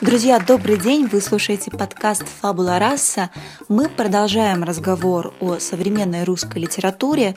[0.00, 1.06] Друзья, добрый день!
[1.06, 3.30] Вы слушаете подкаст «Фабула раса».
[3.68, 7.34] Мы продолжаем разговор о современной русской литературе.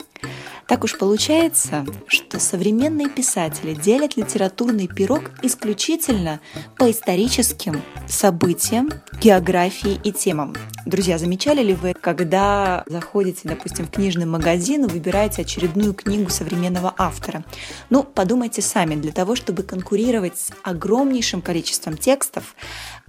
[0.70, 6.38] Так уж получается, что современные писатели делят литературный пирог исключительно
[6.78, 8.88] по историческим событиям,
[9.20, 10.54] географии и темам.
[10.86, 16.94] Друзья, замечали ли вы, когда заходите, допустим, в книжный магазин и выбираете очередную книгу современного
[16.96, 17.44] автора?
[17.90, 22.54] Ну, подумайте сами, для того, чтобы конкурировать с огромнейшим количеством текстов,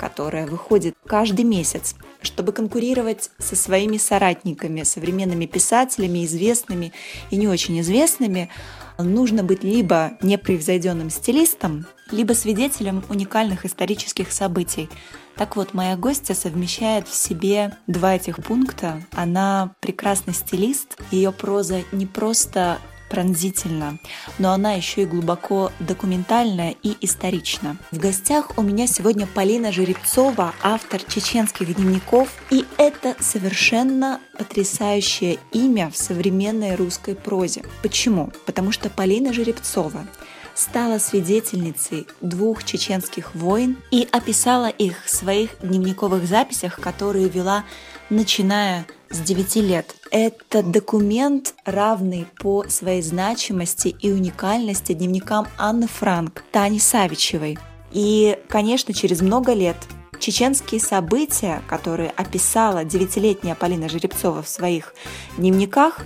[0.02, 6.92] которое выходит каждый месяц, чтобы конкурировать со своими соратниками, современными писателями, известными
[7.30, 8.50] и не очень известными,
[8.98, 14.90] нужно быть либо непревзойденным стилистом, либо свидетелем уникальных исторических событий.
[15.36, 19.04] Так вот, моя гостья совмещает в себе два этих пункта.
[19.12, 22.80] Она прекрасный стилист, ее проза не просто
[23.12, 23.98] пронзительно,
[24.40, 27.76] но она еще и глубоко документальная и исторична.
[27.92, 35.92] В гостях у меня сегодня Полина Жеребцова, автор чеченских дневников, и это совершенно потрясающее имя
[35.92, 37.64] в современной русской прозе.
[37.84, 38.32] Почему?
[38.46, 40.08] Потому что Полина Жеребцова
[40.56, 47.66] стала свидетельницей двух чеченских войн и описала их в своих дневниковых записях, которые вела
[48.10, 49.96] начиная с 9 лет.
[50.10, 57.58] Это документ, равный по своей значимости и уникальности дневникам Анны Франк, Тани Савичевой.
[57.92, 59.78] И, конечно, через много лет
[60.20, 64.94] чеченские события, которые описала девятилетняя Полина Жеребцова в своих
[65.38, 66.00] дневниках,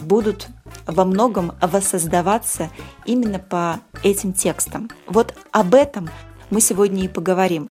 [0.00, 0.48] будут
[0.86, 2.70] во многом воссоздаваться
[3.04, 4.90] именно по этим текстам.
[5.06, 6.08] Вот об этом
[6.50, 7.68] мы сегодня и поговорим.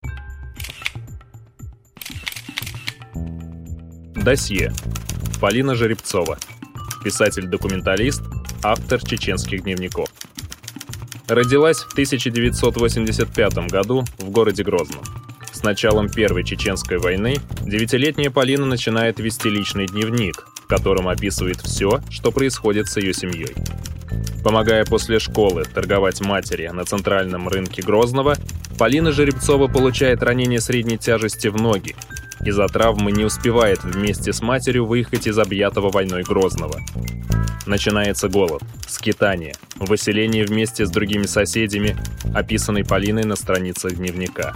[4.22, 4.72] Досье.
[5.40, 6.38] Полина Жеребцова.
[7.02, 8.22] Писатель-документалист,
[8.62, 10.08] автор чеченских дневников.
[11.26, 15.02] Родилась в 1985 году в городе Грозном.
[15.52, 22.00] С началом Первой Чеченской войны девятилетняя Полина начинает вести личный дневник, в котором описывает все,
[22.08, 23.56] что происходит с ее семьей.
[24.44, 28.36] Помогая после школы торговать матери на центральном рынке Грозного,
[28.78, 31.96] Полина Жеребцова получает ранение средней тяжести в ноги
[32.44, 36.80] из-за травмы не успевает вместе с матерью выехать из объятого войной Грозного.
[37.66, 41.96] Начинается голод, скитание, выселение вместе с другими соседями,
[42.34, 44.52] описанный Полиной на страницах дневника.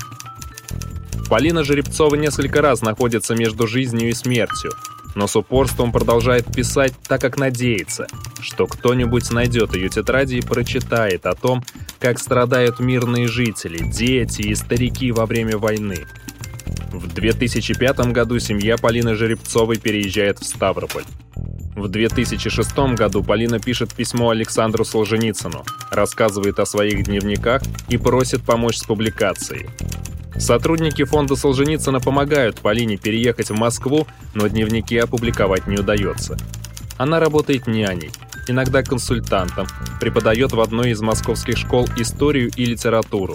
[1.31, 4.73] Полина Жеребцова несколько раз находится между жизнью и смертью,
[5.15, 8.07] но с упорством продолжает писать, так как надеется,
[8.41, 11.65] что кто-нибудь найдет ее тетради и прочитает о том,
[12.01, 16.07] как страдают мирные жители, дети и старики во время войны–
[16.99, 21.05] в 2005 году семья Полины Жеребцовой переезжает в Ставрополь.
[21.75, 28.79] В 2006 году Полина пишет письмо Александру Солженицыну, рассказывает о своих дневниках и просит помочь
[28.79, 29.69] с публикацией.
[30.39, 36.37] Сотрудники фонда Солженицына помогают Полине переехать в Москву, но дневники опубликовать не удается.
[36.97, 38.11] Она работает няней,
[38.49, 39.67] иногда консультантом,
[40.01, 43.35] преподает в одной из московских школ историю и литературу,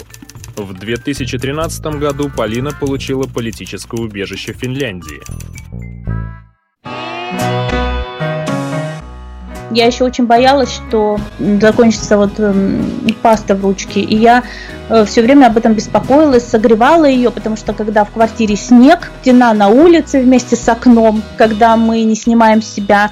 [0.57, 5.22] в 2013 году Полина получила политическое убежище в Финляндии.
[9.71, 12.53] Я еще очень боялась, что закончится вот э,
[13.21, 14.43] паста в ручке, и я
[14.89, 19.53] э, все время об этом беспокоилась, согревала ее, потому что когда в квартире снег, стена
[19.53, 23.11] на улице вместе с окном, когда мы не снимаем с себя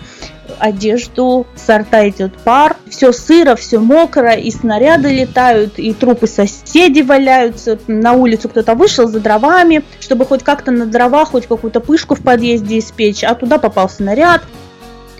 [0.57, 7.79] одежду, сорта идет пар, все сыро, все мокро, и снаряды летают, и трупы соседей валяются,
[7.87, 12.21] на улицу кто-то вышел за дровами, чтобы хоть как-то на дрова, хоть какую-то пышку в
[12.21, 14.41] подъезде испечь, а туда попал снаряд.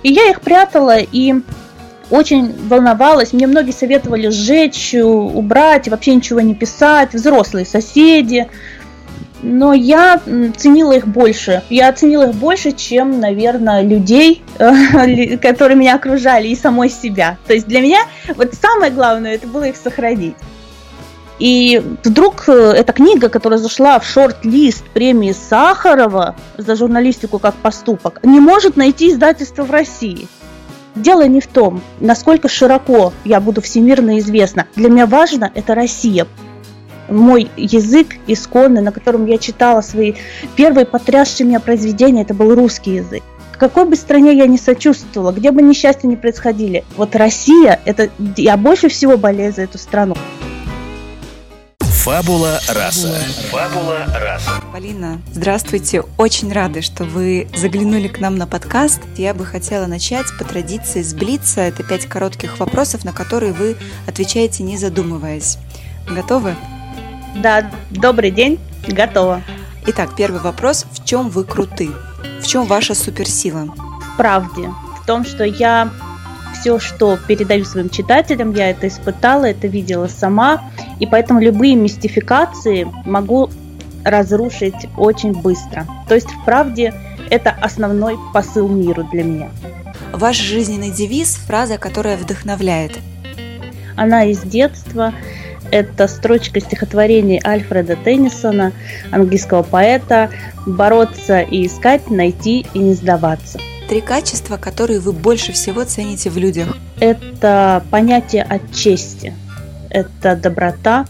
[0.04, 1.36] И я их прятала, и
[2.10, 3.34] очень волновалась.
[3.34, 8.48] Мне многие советовали сжечь, убрать, вообще ничего не писать, взрослые соседи
[9.42, 10.20] но я
[10.58, 11.64] ценила их больше.
[11.70, 17.38] Я оценила их больше, чем, наверное, людей, которые меня окружали, и самой себя.
[17.48, 18.00] То есть для меня
[18.36, 20.36] вот самое главное это было их сохранить.
[21.40, 28.20] И вдруг э, эта книга, которая зашла в шорт-лист премии Сахарова за журналистику как поступок,
[28.24, 30.28] не может найти издательство в России.
[30.96, 34.68] Дело не в том, насколько широко я буду всемирно известна.
[34.76, 36.28] Для меня важно это Россия.
[37.08, 40.14] мой язык исконный, на котором я читала свои
[40.56, 43.24] первые потрясшие меня произведения, это был русский язык.
[43.54, 48.10] В какой бы стране я ни сочувствовала, где бы несчастья не происходили, вот Россия, это
[48.38, 50.16] я больше всего болею за эту страну.
[52.10, 53.14] Фабула раса.
[53.52, 54.50] Фабула раса.
[54.74, 56.02] Полина, здравствуйте.
[56.18, 59.00] Очень рады, что вы заглянули к нам на подкаст.
[59.16, 61.62] Я бы хотела начать по традиции с Блица.
[61.62, 63.78] Это пять коротких вопросов, на которые вы
[64.08, 65.60] отвечаете, не задумываясь.
[66.10, 66.56] Готовы?
[67.36, 69.44] Да, добрый день, готова.
[69.86, 70.88] Итак, первый вопрос.
[70.92, 71.92] В чем вы круты?
[72.42, 73.66] В чем ваша суперсила?
[73.66, 74.74] В правде.
[75.04, 75.92] В том, что я
[76.60, 82.88] все, что передаю своим читателям, я это испытала, это видела сама, и поэтому любые мистификации
[83.06, 83.50] могу
[84.04, 85.86] разрушить очень быстро.
[86.08, 86.94] То есть, в правде,
[87.30, 89.50] это основной посыл миру для меня.
[90.14, 92.98] Ваш жизненный девиз– фраза, которая вдохновляет.
[93.96, 95.14] Она из детства.
[95.72, 98.72] Это строчка стихотворений Альфреда Теннисона,
[99.12, 100.32] английского поэта
[100.66, 103.60] «Бороться и искать, найти и не сдаваться».
[103.90, 106.78] Три качества, которые вы больше всего цените в людях.
[107.00, 109.34] Это понятие от чести,
[109.90, 111.08] это доброта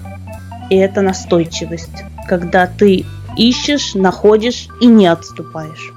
[0.69, 3.05] и это настойчивость, когда ты
[3.35, 5.93] ищешь, находишь и не отступаешь.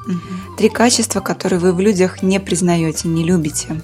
[0.58, 3.80] Три качества, которые вы в людях не признаете, не любите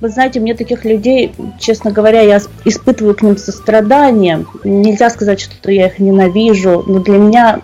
[0.00, 4.44] вы знаете, мне таких людей, честно говоря, я испытываю к ним сострадание.
[4.62, 7.60] Нельзя сказать, что я их ненавижу, но для меня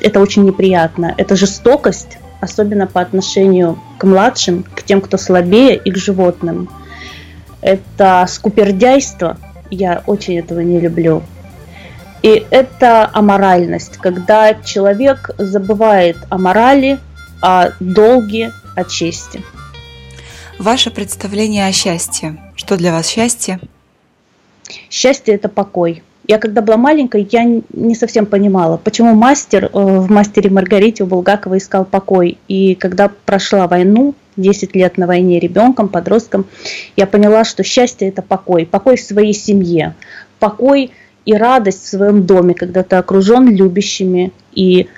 [0.00, 1.14] это очень неприятно.
[1.18, 6.68] Это жестокость, особенно по отношению к младшим, к тем, кто слабее и к животным.
[7.60, 9.38] Это скупердяйство,
[9.70, 11.22] я очень этого не люблю.
[12.22, 16.98] И это аморальность, когда человек забывает о морали,
[17.42, 19.42] о долге, о чести.
[20.58, 22.36] Ваше представление о счастье.
[22.54, 23.58] Что для вас счастье?
[24.88, 26.02] Счастье– это покой.
[26.26, 31.06] Я когда была маленькой, я не совсем понимала, почему мастер э, в «Мастере Маргарите» у
[31.06, 32.38] Булгакова искал покой.
[32.48, 36.46] И когда прошла войну, 10 лет на войне ребенком, подростком,
[36.96, 38.66] я поняла, что счастье– это покой.
[38.66, 39.94] Покой в своей семье,
[40.38, 40.92] покой
[41.26, 44.88] и радость в своем доме, когда ты окружен любящими и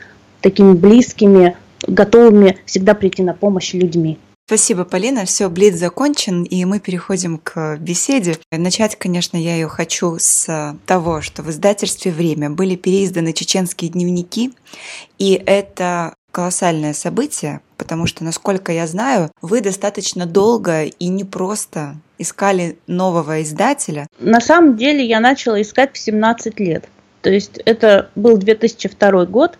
[0.40, 1.56] такими близкими,
[1.86, 4.18] готовыми всегда прийти на помощь людьми.
[4.46, 5.24] Спасибо, Полина.
[5.24, 8.36] Все, блиц закончен, и мы переходим к беседе.
[8.52, 14.52] Начать, конечно, я ее хочу с того, что в издательстве «Время» были переизданы чеченские дневники,
[15.18, 22.78] и это колоссальное событие, потому что, насколько я знаю, вы достаточно долго и непросто искали
[22.86, 24.06] нового издателя.
[24.20, 26.88] На самом деле я начала искать в 17 лет.
[27.22, 29.58] То есть это был 2002 год,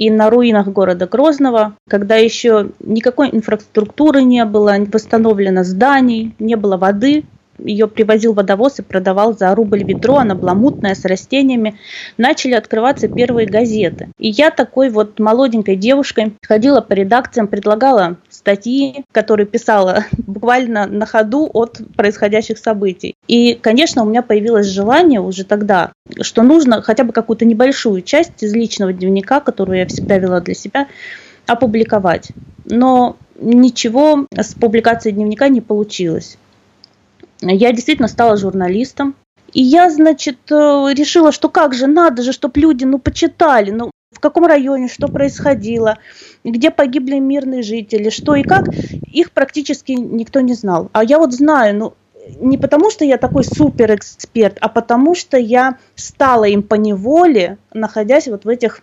[0.00, 6.78] и на руинах города Грозного, когда еще никакой инфраструктуры не было, восстановлено зданий, не было
[6.78, 7.24] воды,
[7.64, 11.78] ее привозил водовоз и продавал за рубль ведро, она была мутная, с растениями.
[12.16, 14.08] Начали открываться первые газеты.
[14.18, 21.06] И я такой вот молоденькой девушкой ходила по редакциям, предлагала статьи, которые писала буквально на
[21.06, 23.14] ходу от происходящих событий.
[23.26, 28.42] И, конечно, у меня появилось желание уже тогда, что нужно хотя бы какую-то небольшую часть
[28.42, 30.88] из личного дневника, которую я всегда вела для себя,
[31.46, 32.28] опубликовать.
[32.64, 36.36] Но ничего с публикацией дневника не получилось
[37.42, 39.14] я действительно стала журналистом.
[39.52, 40.54] И я, значит, э,
[40.94, 45.08] решила, что как же, надо же, чтобы люди, ну, почитали, ну, в каком районе, что
[45.08, 45.98] происходило,
[46.44, 48.68] где погибли мирные жители, что и как,
[49.12, 50.88] их практически никто не знал.
[50.92, 51.94] А я вот знаю, ну,
[52.38, 57.58] не потому что я такой супер эксперт, а потому что я стала им по неволе,
[57.72, 58.82] находясь вот в этих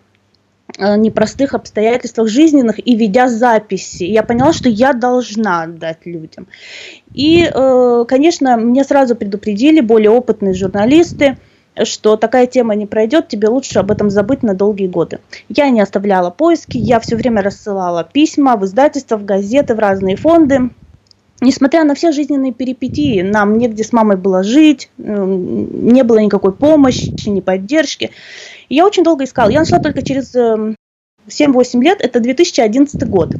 [0.76, 4.04] непростых обстоятельствах жизненных и ведя записи.
[4.04, 6.46] Я поняла, что я должна отдать людям.
[7.14, 11.38] И, э, конечно, мне сразу предупредили более опытные журналисты,
[11.84, 15.20] что такая тема не пройдет, тебе лучше об этом забыть на долгие годы.
[15.48, 20.16] Я не оставляла поиски, я все время рассылала письма в издательства, в газеты, в разные
[20.16, 20.70] фонды.
[21.40, 27.28] Несмотря на все жизненные перипетии, нам негде с мамой было жить, не было никакой помощи,
[27.28, 28.10] ни поддержки.
[28.68, 29.48] И я очень долго искала.
[29.50, 30.74] Я нашла только через 7-8
[31.74, 33.34] эм, лет, это 2011 год.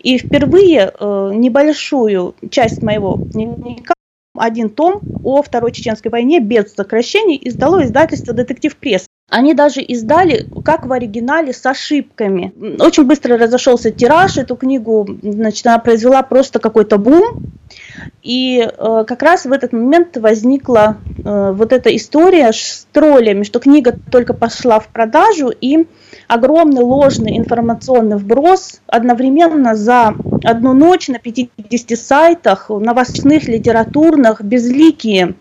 [0.00, 3.94] И впервые э, небольшую часть моего дневника,
[4.36, 9.06] один том о Второй Чеченской войне без сокращений издало издательство «Детектив Пресс».
[9.28, 12.52] Они даже издали, как в оригинале, с ошибками.
[12.80, 17.42] Очень быстро разошелся тираж, эту книгу, значит, она произвела просто какой-то бум.
[18.22, 23.58] И э, как раз в этот момент возникла э, вот эта история с троллями, что
[23.58, 25.86] книга только пошла в продажу, и
[26.26, 35.34] огромный ложный информационный вброс одновременно за одну ночь на 50 сайтах новостных, литературных, безликие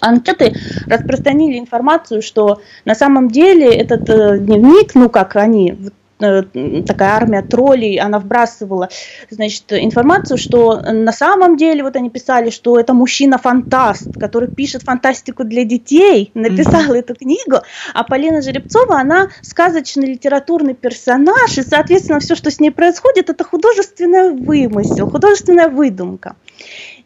[0.00, 0.54] анкеты
[0.86, 5.76] распространили информацию, что на самом деле этот э, дневник, ну как они,
[6.22, 6.42] Э,
[6.86, 8.88] такая армия троллей, она вбрасывала,
[9.30, 15.42] значит, информацию, что на самом деле, вот они писали, что это мужчина-фантаст, который пишет фантастику
[15.42, 16.98] для детей, написал mm-hmm.
[16.98, 17.56] эту книгу,
[17.92, 23.42] а Полина Жеребцова, она сказочный литературный персонаж, и, соответственно, все, что с ней происходит, это
[23.42, 26.36] художественный вымысел, художественная выдумка.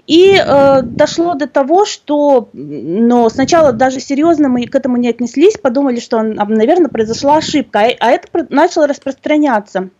[0.07, 5.59] И э, дошло до того, что но сначала даже серьезно мы к этому не отнеслись,
[5.59, 9.91] подумали, что, наверное, произошла ошибка, а, а это начало распространяться.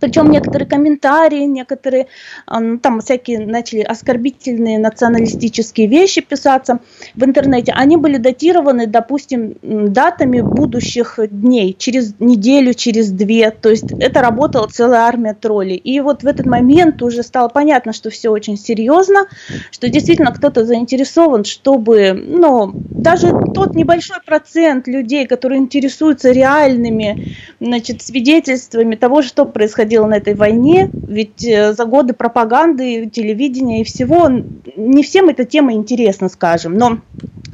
[0.00, 2.06] Причем некоторые комментарии, некоторые
[2.50, 6.80] ну, там всякие начали оскорбительные националистические вещи писаться
[7.14, 7.72] в интернете.
[7.74, 13.50] Они были датированы, допустим, датами будущих дней, через неделю, через две.
[13.50, 15.76] То есть это работала целая армия троллей.
[15.76, 19.26] И вот в этот момент уже стало понятно, что все очень серьезно,
[19.70, 28.02] что действительно кто-то заинтересован, чтобы, ну, даже тот небольшой процент людей, которые интересуются реальными, значит,
[28.02, 33.84] свидетельствами того, что происходило происходило на этой войне, ведь э, за годы пропаганды, телевидения и
[33.84, 34.28] всего
[34.76, 36.98] не всем эта тема интересна, скажем, но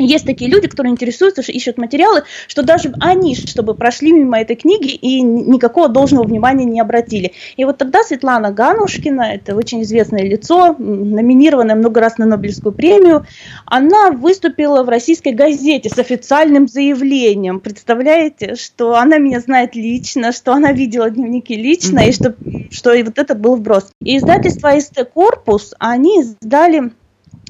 [0.04, 4.88] есть такие люди, которые интересуются, ищут материалы, что даже они, чтобы прошли мимо этой книги
[4.88, 7.32] и никакого должного внимания не обратили.
[7.56, 13.26] И вот тогда Светлана Ганушкина, это очень известное лицо, номинированное много раз на Нобелевскую премию,
[13.66, 17.60] она выступила в российской газете с официальным заявлением.
[17.60, 22.08] Представляете, что она меня знает лично, что она видела дневники лично, mm-hmm.
[22.08, 22.34] и что,
[22.70, 23.90] что и вот это был вброс.
[24.02, 26.92] И издательство СТ «Корпус», они издали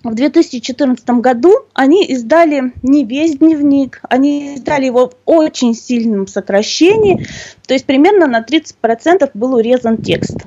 [0.03, 7.27] в 2014 году они издали не весь дневник, они издали его в очень сильном сокращении,
[7.67, 10.39] то есть примерно на 30% был урезан текст.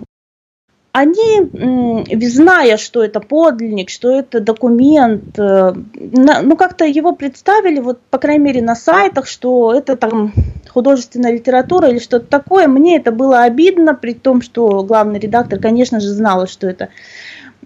[0.92, 1.50] Они,
[2.28, 8.44] зная, что это подлинник, что это документ, э, ну как-то его представили, вот по крайней
[8.44, 10.34] мере на сайтах, что это там
[10.70, 12.68] художественная литература или что-то такое.
[12.68, 16.90] Мне это было обидно, при том, что главный редактор, конечно же, знала, что это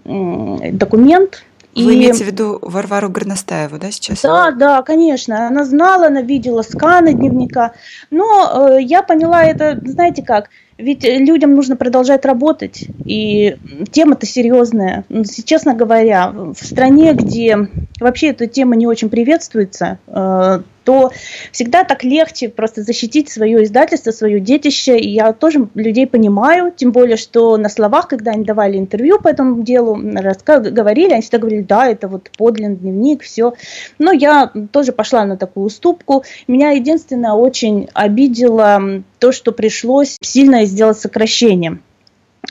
[0.06, 1.42] документ,
[1.84, 1.96] вы и...
[1.98, 4.22] имеете в виду Варвару Горностаеву, да, сейчас?
[4.22, 5.48] Да, да, конечно.
[5.48, 7.72] Она знала, она видела сканы дневника.
[8.10, 13.56] Но э, я поняла это, знаете как, ведь людям нужно продолжать работать, и
[13.90, 15.04] тема-то серьезная.
[15.44, 17.68] Честно говоря, в стране, где
[17.98, 21.12] вообще эта тема не очень приветствуется, э, то
[21.52, 24.96] всегда так легче просто защитить свое издательство, свое детище.
[24.96, 29.28] И я тоже людей понимаю, тем более, что на словах, когда они давали интервью по
[29.28, 33.52] этому делу, говорили, они всегда говорили, да, это вот подлинный дневник, все.
[33.98, 36.24] Но я тоже пошла на такую уступку.
[36.46, 41.80] Меня единственное очень обидело то, что пришлось сильно сделать сокращение.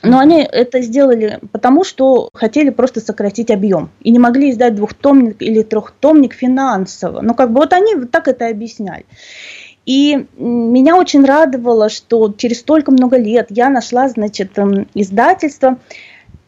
[0.02, 3.90] Но они это сделали потому, что хотели просто сократить объем.
[4.00, 7.20] И не могли издать двухтомник или трехтомник финансово.
[7.20, 9.04] Ну, как бы вот они вот так это объясняли.
[9.86, 15.78] И меня очень радовало, что через столько много лет я нашла, значит, эм, издательство,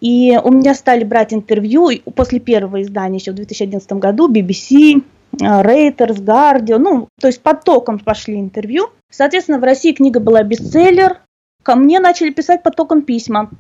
[0.01, 5.37] и у меня стали брать интервью после первого издания еще в 2011 году BBC, э,
[5.39, 8.91] Reuters, Guardian, ну, то есть потоком пошли интервью.
[9.11, 11.21] Соответственно, в России книга была бестселлер,
[11.63, 13.51] Ко мне начали писать потоком письма.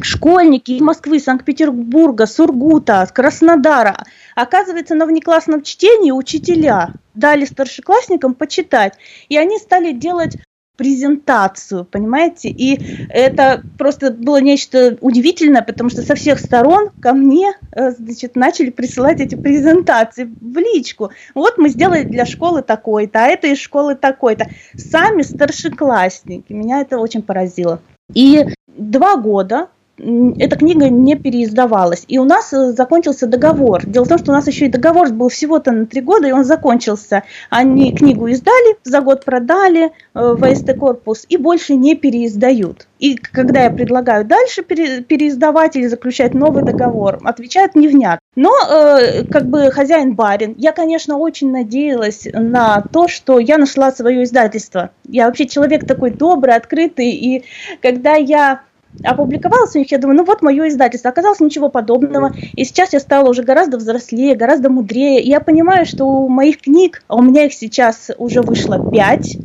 [0.00, 4.04] Школьники из Москвы, Санкт-Петербурга, Сургута, Краснодара.
[4.34, 8.94] Оказывается, на внеклассном чтении учителя дали старшеклассникам почитать.
[9.28, 10.36] И они стали делать
[10.76, 12.48] презентацию, понимаете?
[12.48, 18.36] И это просто было нечто удивительное, потому что со всех сторон ко мне э, значит,
[18.36, 21.10] начали присылать эти презентации в личку.
[21.34, 24.48] Вот мы сделали для школы такой-то, а это из школы такой-то.
[24.76, 26.52] Сами старшеклассники.
[26.52, 27.80] Меня это очень поразило.
[28.12, 32.04] И два года эта книга не переиздавалась.
[32.08, 33.86] И у нас э, закончился договор.
[33.86, 36.32] Дело в том, что у нас еще и договор был всего-то на три года, и
[36.32, 37.22] он закончился.
[37.50, 42.88] Они книгу издали, за год продали э, в АСТ корпус и больше не переиздают.
[42.98, 48.18] И когда я предлагаю дальше пере, переиздавать или заключать новый договор, отвечают невнятно.
[48.34, 53.92] Но э, как бы хозяин барин, я, конечно, очень надеялась на то, что я нашла
[53.92, 54.90] свое издательство.
[55.08, 57.44] Я вообще человек такой добрый, открытый, и
[57.80, 58.62] когда я
[59.02, 61.10] опубликовалась у них, я думаю, ну вот мое издательство.
[61.10, 62.32] Оказалось ничего подобного.
[62.54, 65.22] И сейчас я стала уже гораздо взрослее, гораздо мудрее.
[65.22, 69.36] И я понимаю, что у моих книг, а у меня их сейчас уже вышло пять,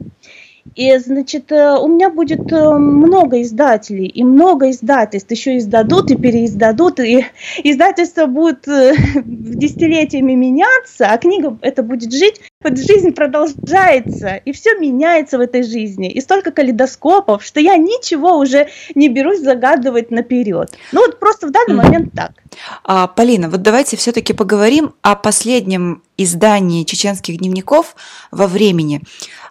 [0.80, 6.16] и, значит, э, у меня будет э, много издателей, и много издательств еще издадут и
[6.16, 7.26] переиздадут, и
[7.66, 8.94] издательство будет э,
[9.26, 12.40] десятилетиями меняться, а книга это будет жить.
[12.64, 18.38] вот жизнь продолжается, и все меняется в этой жизни, и столько калейдоскопов, что я ничего
[18.38, 20.78] уже не берусь загадывать наперед.
[20.94, 22.32] Ну вот просто в данный момент так.
[22.86, 27.98] А, Полина, вот давайте все-таки поговорим о последнем издании чеченских дневников
[28.32, 29.02] во времени.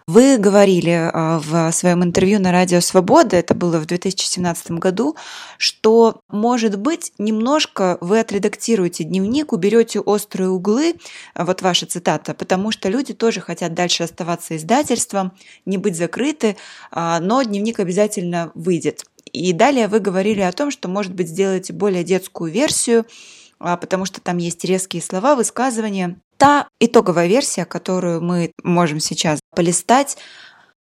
[0.08, 5.16] Вы говорили а, в своем интервью на Радио Свобода, это было в 2017 году,
[5.58, 10.94] что, может быть, немножко вы отредактируете дневник, уберете острые углы,
[11.34, 15.32] а, вот ваша цитата, потому что люди тоже хотят дальше оставаться издательством,
[15.66, 16.56] не быть закрыты,
[16.90, 19.04] а, но дневник обязательно выйдет.
[19.34, 23.04] И далее вы говорили о том, что, может быть, сделаете более детскую версию,
[23.58, 30.16] потому что там есть резкие слова, высказывания та итоговая версия, которую мы можем сейчас полистать,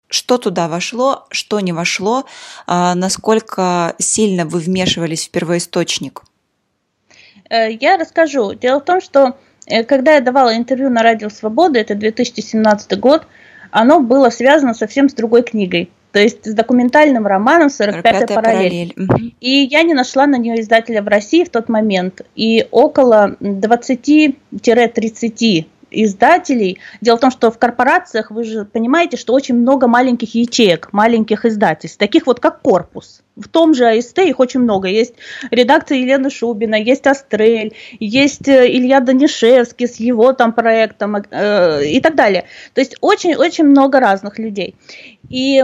[0.07, 2.25] что туда вошло, что не вошло,
[2.67, 6.23] а, насколько сильно вы вмешивались в первоисточник?
[7.49, 8.53] Э, я расскажу.
[8.53, 13.27] Дело в том, что э, когда я давала интервью на Радио Свобода, это 2017 год,
[13.71, 18.93] оно было связано совсем с другой книгой то есть с документальным романом «45-я параллель».
[18.93, 19.35] параллель.
[19.39, 22.21] И я не нашла на нее издателя в России в тот момент.
[22.35, 26.79] И около 20-30 издателей.
[27.01, 31.45] Дело в том, что в корпорациях вы же понимаете, что очень много маленьких ячеек, маленьких
[31.45, 33.21] издательств, таких вот как корпус.
[33.35, 34.87] В том же АСТ их очень много.
[34.87, 35.15] Есть
[35.51, 41.99] редакция Елены Шубина, есть Астрель, есть э, Илья Данишевский с его там проектом э, и
[42.01, 42.45] так далее.
[42.73, 44.75] То есть очень-очень много разных людей.
[45.29, 45.63] И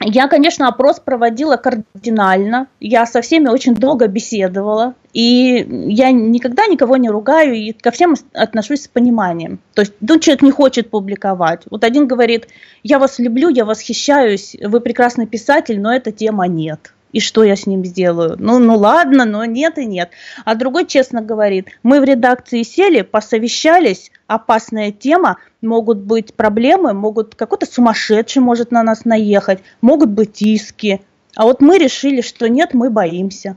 [0.00, 6.96] я, конечно, опрос проводила кардинально, я со всеми очень долго беседовала, и я никогда никого
[6.98, 9.58] не ругаю и ко всем отношусь с пониманием.
[9.74, 11.62] То есть, ну, человек не хочет публиковать.
[11.70, 12.48] Вот один говорит,
[12.82, 17.56] я вас люблю, я восхищаюсь, вы прекрасный писатель, но эта тема нет и что я
[17.56, 18.36] с ним сделаю?
[18.38, 20.10] Ну, ну ладно, но нет и нет.
[20.44, 27.34] А другой честно говорит, мы в редакции сели, посовещались, опасная тема, могут быть проблемы, могут
[27.34, 31.00] какой-то сумасшедший может на нас наехать, могут быть иски.
[31.34, 33.56] А вот мы решили, что нет, мы боимся.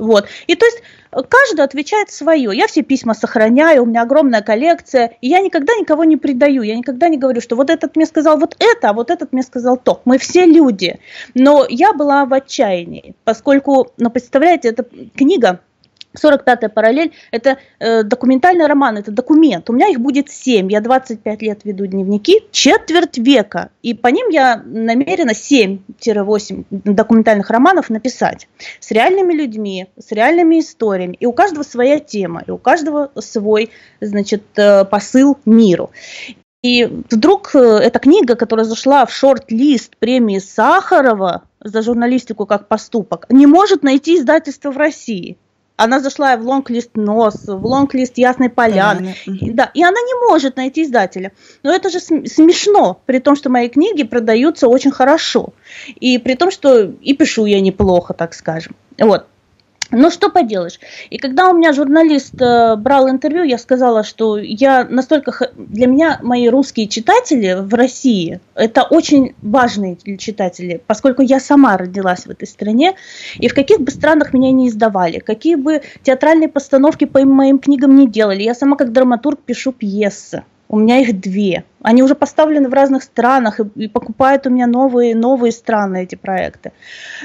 [0.00, 0.26] Вот.
[0.46, 2.50] И то есть каждый отвечает свое.
[2.56, 6.76] Я все письма сохраняю, у меня огромная коллекция, и я никогда никого не предаю, я
[6.76, 9.76] никогда не говорю, что вот этот мне сказал вот это, а вот этот мне сказал
[9.76, 10.00] то.
[10.04, 10.98] Мы все люди.
[11.34, 15.60] Но я была в отчаянии, поскольку, ну, представляете, эта книга
[16.16, 19.70] 45-я параллель– это э, документальный роман, это документ.
[19.70, 20.70] У меня их будет 7.
[20.70, 23.70] Я 25 лет веду дневники, четверть века.
[23.82, 28.48] И по ним я намерена 7-8 документальных романов написать.
[28.80, 31.16] С реальными людьми, с реальными историями.
[31.20, 33.70] И у каждого своя тема, и у каждого свой
[34.00, 35.90] значит, э, посыл миру.
[36.62, 43.26] И вдруг э, эта книга, которая зашла в шорт-лист премии Сахарова за журналистику как поступок,
[43.30, 45.38] не может найти издательство в России
[45.80, 49.52] она зашла в лонг-лист НОС, в лонг-лист Ясной Поляны, Поляны.
[49.54, 51.32] Да, и она не может найти издателя.
[51.62, 55.54] Но это же смешно, при том, что мои книги продаются очень хорошо,
[55.98, 58.76] и при том, что и пишу я неплохо, так скажем.
[58.98, 59.26] Вот.
[59.92, 60.78] Ну, что поделаешь.
[61.10, 65.50] И когда у меня журналист э, брал интервью, я сказала, что я настолько...
[65.56, 72.26] Для меня мои русские читатели в России, это очень важные читатели, поскольку я сама родилась
[72.26, 72.94] в этой стране,
[73.38, 77.96] и в каких бы странах меня не издавали, какие бы театральные постановки по моим книгам
[77.96, 80.44] не делали, я сама как драматург пишу пьесы.
[80.68, 81.64] У меня их две.
[81.82, 86.14] Они уже поставлены в разных странах и, и покупают у меня новые, новые страны эти
[86.14, 86.72] проекты.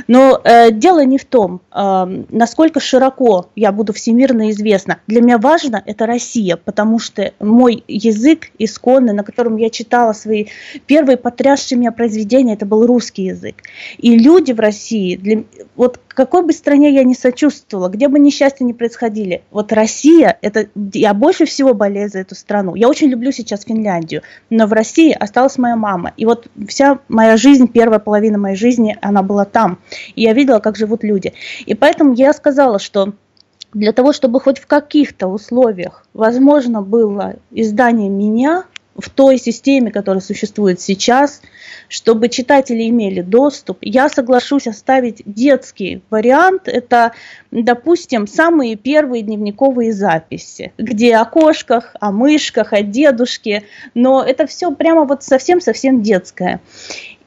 [0.08, 5.00] Но э, дело не в том, э, насколько широко я буду всемирно известна.
[5.08, 10.46] Для меня важно это Россия, потому что мой язык исконный, на котором я читала свои
[10.88, 13.56] первые потрясшие меня произведения, это был русский язык.
[13.98, 15.44] И люди в России, для,
[15.76, 20.68] вот какой бы стране я ни сочувствовала, где бы несчастья ни происходили, вот Россия, это
[20.94, 22.76] я больше всего болею за эту страну.
[22.76, 26.14] Я очень люблю сейчас Финляндию но в России осталась моя мама.
[26.18, 29.80] И вот вся моя жизнь, первая половина моей жизни, она была там.
[30.16, 31.34] И я видела, как живут люди.
[31.66, 33.14] И поэтому я сказала, что
[33.74, 40.22] для того, чтобы хоть в каких-то условиях возможно было издание меня, в той системе, которая
[40.22, 41.42] существует сейчас,
[41.90, 43.80] чтобы читатели имели доступ.
[43.82, 46.68] Я соглашусь оставить детский вариант.
[46.68, 47.14] Это,
[47.52, 54.72] допустим, самые первые дневниковые записи, где о кошках, о мышках, о дедушке, но это все
[54.72, 56.62] прямо вот совсем-совсем детское.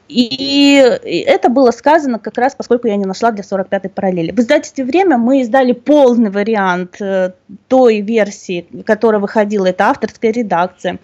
[0.09, 0.73] И
[1.05, 4.31] это было сказано как раз, поскольку я не нашла для 45-й параллели.
[4.31, 7.33] В издательстве «Время» мы издали полный вариант э,
[7.67, 10.97] той версии, которая выходила, это авторская редакция,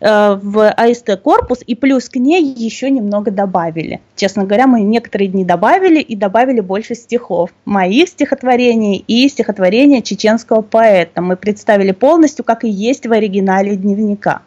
[0.00, 4.00] э, в АСТ «Корпус», и плюс к ней еще немного добавили.
[4.14, 7.50] Честно говоря, мы некоторые дни добавили и добавили больше стихов.
[7.64, 11.22] Моих стихотворений и стихотворения чеченского поэта.
[11.22, 14.42] Мы представили полностью, как и есть в оригинале дневника.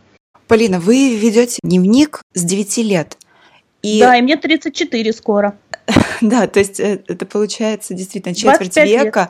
[0.47, 3.17] Полина, вы ведете дневник с 9 лет.
[3.83, 3.99] И...
[3.99, 5.57] Да, и мне 34 скоро.
[6.21, 9.19] да, то есть э, это получается действительно четверть века.
[9.19, 9.29] Лет.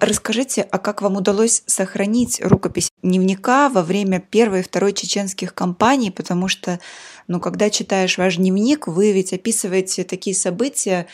[0.00, 6.12] Расскажите, а как вам удалось сохранить рукопись дневника во время первой и второй чеченских кампаний?
[6.12, 6.78] Потому что,
[7.26, 11.06] ну, когда читаешь ваш дневник, вы ведь описываете такие события,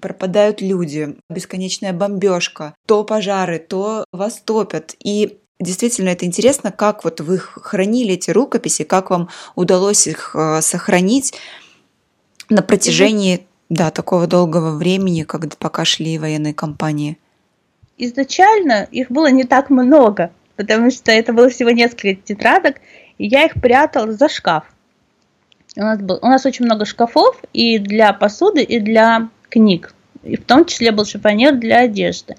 [0.00, 4.96] пропадают люди, бесконечная бомбежка, то пожары, то вас топят.
[5.04, 10.60] И действительно это интересно, как вот вы хранили эти рукописи, как вам удалось их э,
[10.62, 11.34] сохранить
[12.52, 17.18] на протяжении да, такого долгого времени, когда пока шли военные кампании.
[17.96, 22.76] Изначально их было не так много, потому что это было всего несколько тетрадок,
[23.18, 24.64] и я их прятала за шкаф.
[25.76, 29.94] У нас, был, у нас очень много шкафов и для посуды, и для книг.
[30.22, 32.36] И в том числе был шифонер для одежды.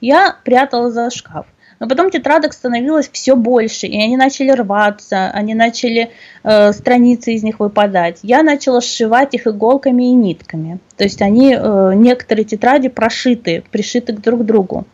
[0.00, 1.46] Я прятала за шкаф.
[1.82, 6.10] Но потом тетрадок становилось все больше, и они начали рваться, они начали
[6.44, 8.20] э, страницы из них выпадать.
[8.22, 10.78] Я начала сшивать их иголками и нитками.
[10.96, 14.86] То есть они, э, некоторые тетради прошиты, пришиты друг к другу.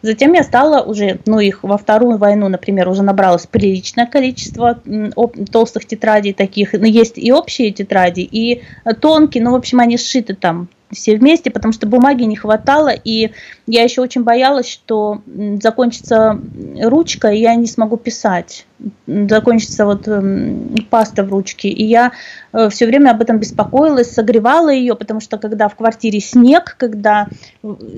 [0.00, 4.80] Затем я стала уже, ну их во вторую войну, например, уже набралось приличное количество
[5.52, 6.72] толстых тетрадей таких.
[6.72, 8.62] Но есть и общие тетради, и
[9.02, 13.30] тонкие, ну, в общем, они сшиты там все вместе, потому что бумаги не хватало, и
[13.66, 15.22] я еще очень боялась, что
[15.62, 16.40] закончится
[16.82, 18.66] ручка, и я не смогу писать.
[19.06, 21.68] Закончится вот эм, паста в ручке.
[21.68, 22.12] И я
[22.52, 27.28] э, все время об этом беспокоилась, согревала ее, потому что когда в квартире снег, когда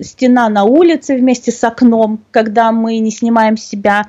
[0.03, 4.07] стена на улице вместе с окном, когда мы не снимаем с себя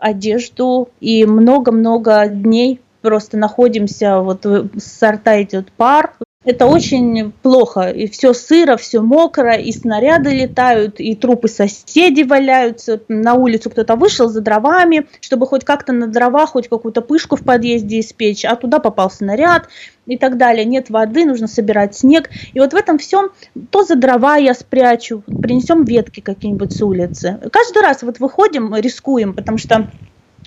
[0.00, 4.46] одежду, и много-много дней просто находимся, вот
[4.78, 6.12] сорта идет пар,
[6.46, 7.90] это очень плохо.
[7.90, 13.00] И все сыро, все мокро, и снаряды летают, и трупы соседей валяются.
[13.08, 17.42] На улицу кто-то вышел за дровами, чтобы хоть как-то на дрова, хоть какую-то пышку в
[17.42, 19.68] подъезде испечь, а туда попал снаряд
[20.06, 20.64] и так далее.
[20.64, 22.30] Нет воды, нужно собирать снег.
[22.54, 23.30] И вот в этом всем
[23.70, 27.40] то за дрова я спрячу, принесем ветки какие-нибудь с улицы.
[27.52, 29.90] Каждый раз вот выходим, рискуем, потому что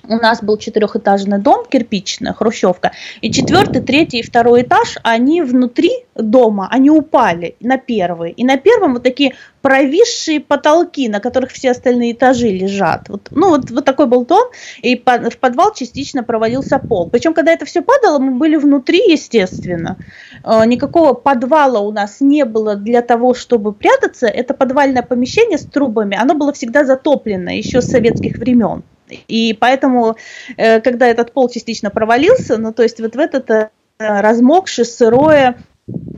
[0.08, 5.90] у нас был четырехэтажный дом, кирпичная хрущевка, и четвертый, третий и второй этаж, они внутри
[6.14, 8.32] дома, они упали на первый.
[8.32, 13.08] И на первом вот такие провисшие потолки, на которых все остальные этажи лежат.
[13.08, 14.48] Вот, ну, вот, вот такой был дом,
[14.82, 17.10] и по, в подвал частично провалился пол.
[17.10, 19.96] Причем, когда это все падало, мы были внутри, естественно.
[20.44, 24.26] Э, никакого подвала у нас не было для того, чтобы прятаться.
[24.26, 28.82] Это подвальное помещение с трубами, оно было всегда затоплено еще с советских времен.
[29.28, 30.16] И поэтому,
[30.56, 33.68] э, когда этот пол частично провалился, ну, то есть вот в этот э,
[33.98, 35.56] размокшее, сырое,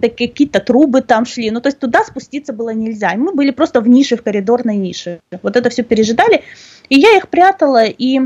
[0.00, 3.12] какие-то трубы там шли, ну, то есть туда спуститься было нельзя.
[3.12, 5.20] И мы были просто в нише, в коридорной нише.
[5.42, 6.42] Вот это все пережидали.
[6.88, 8.20] И я их прятала, и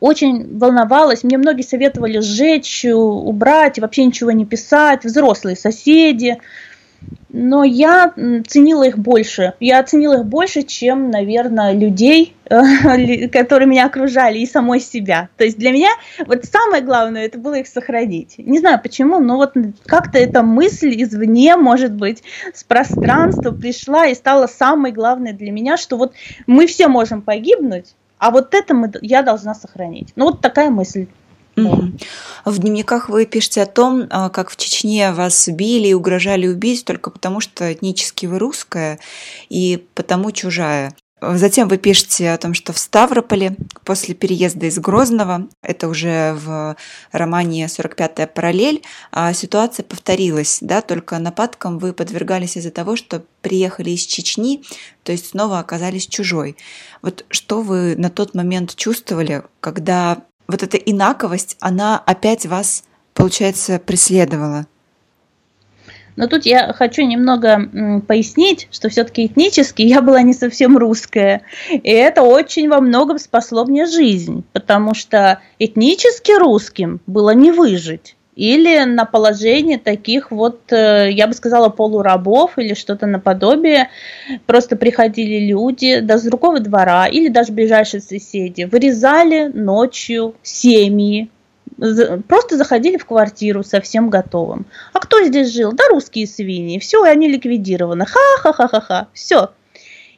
[0.00, 1.24] очень волновалась.
[1.24, 6.38] Мне многие советовали сжечь, убрать, вообще ничего не писать, взрослые соседи
[7.36, 8.14] но я
[8.46, 9.52] ценила их больше.
[9.60, 15.28] Я оценила их больше, чем, наверное, людей, которые меня окружали, и самой себя.
[15.36, 15.90] То есть для меня
[16.26, 18.36] вот самое главное это было их сохранить.
[18.38, 19.52] Не знаю почему, но вот
[19.84, 22.22] как-то эта мысль извне, может быть,
[22.54, 26.14] с пространства пришла и стала самой главной для меня, что вот
[26.46, 30.12] мы все можем погибнуть, а вот это мы, я должна сохранить.
[30.16, 31.06] Ну вот такая мысль.
[31.56, 36.84] В дневниках вы пишете о том, а, как в Чечне вас били и угрожали убить
[36.84, 38.98] только потому, что этнически вы русская
[39.48, 40.94] и потому чужая.
[41.22, 46.76] Затем вы пишете о том, что в Ставрополе после переезда из Грозного, это уже в
[47.10, 53.90] романе «45-я параллель», а ситуация повторилась, да, только нападкам вы подвергались из-за того, что приехали
[53.90, 54.62] из Чечни,
[55.04, 56.58] то есть снова оказались чужой.
[57.00, 63.78] Вот что вы на тот момент чувствовали, когда вот эта инаковость, она опять вас, получается,
[63.78, 64.66] преследовала.
[66.16, 71.42] Но тут я хочу немного пояснить, что все-таки этнически я была не совсем русская.
[71.70, 78.15] И это очень во многом спасло мне жизнь, потому что этнически русским было не выжить
[78.36, 83.88] или на положении таких вот, э, я бы сказала, полурабов или что-то наподобие.
[84.44, 91.30] Просто приходили люди да, с другого двора или даже ближайшие соседи, вырезали ночью семьи,
[92.28, 94.66] просто заходили в квартиру совсем готовым.
[94.92, 95.72] А кто здесь жил?
[95.72, 96.78] Да русские свиньи.
[96.78, 98.06] Все, они ликвидированы.
[98.06, 99.08] Ха-ха-ха-ха-ха.
[99.12, 99.50] Все.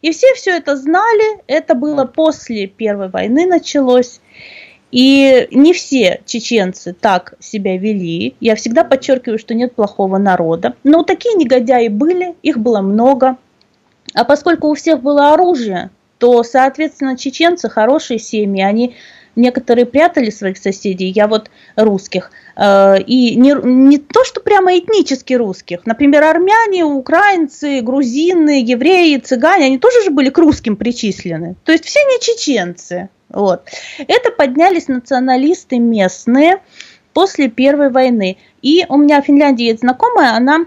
[0.02, 1.40] И все все это знали.
[1.46, 4.20] Это было после Первой войны началось.
[4.90, 8.34] И не все чеченцы так себя вели.
[8.40, 10.74] Я всегда подчеркиваю, что нет плохого народа.
[10.82, 13.36] Но такие негодяи были, их было много.
[14.14, 18.96] А поскольку у всех было оружие, то, соответственно, чеченцы хорошие семьи, они
[19.36, 25.34] некоторые прятали своих соседей, я вот русских, э, и не, не то, что прямо этнически
[25.34, 31.72] русских, например, армяне, украинцы, грузины, евреи, цыгане, они тоже же были к русским причислены, то
[31.72, 33.68] есть все не чеченцы, вот.
[33.98, 36.62] Это поднялись националисты местные
[37.12, 38.38] после Первой войны.
[38.62, 40.66] И у меня в Финляндии есть знакомая, она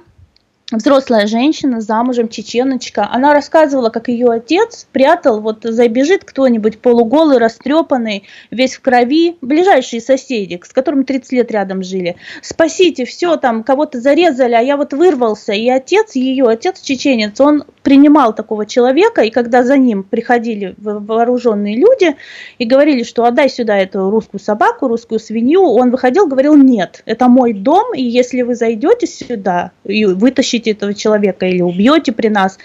[0.71, 8.23] взрослая женщина, замужем, чеченочка, она рассказывала, как ее отец прятал, вот забежит кто-нибудь полуголый, растрепанный,
[8.49, 12.15] весь в крови, ближайшие соседи, с которыми 30 лет рядом жили.
[12.41, 15.53] Спасите, все, там, кого-то зарезали, а я вот вырвался.
[15.53, 21.77] И отец ее, отец чеченец, он принимал такого человека, и когда за ним приходили вооруженные
[21.77, 22.15] люди
[22.60, 27.27] и говорили, что отдай сюда эту русскую собаку, русскую свинью, он выходил, говорил, нет, это
[27.27, 32.58] мой дом, и если вы зайдете сюда и вытащите этого человека или убьете при нас,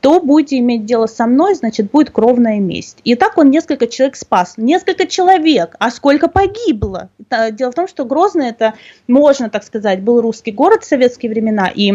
[0.00, 2.98] то будете иметь дело со мной, значит, будет кровная месть.
[3.04, 4.54] И так он несколько человек спас.
[4.56, 7.10] Несколько человек, а сколько погибло?
[7.52, 8.74] Дело в том, что Грозный, это,
[9.08, 11.94] можно так сказать, был русский город в советские времена, и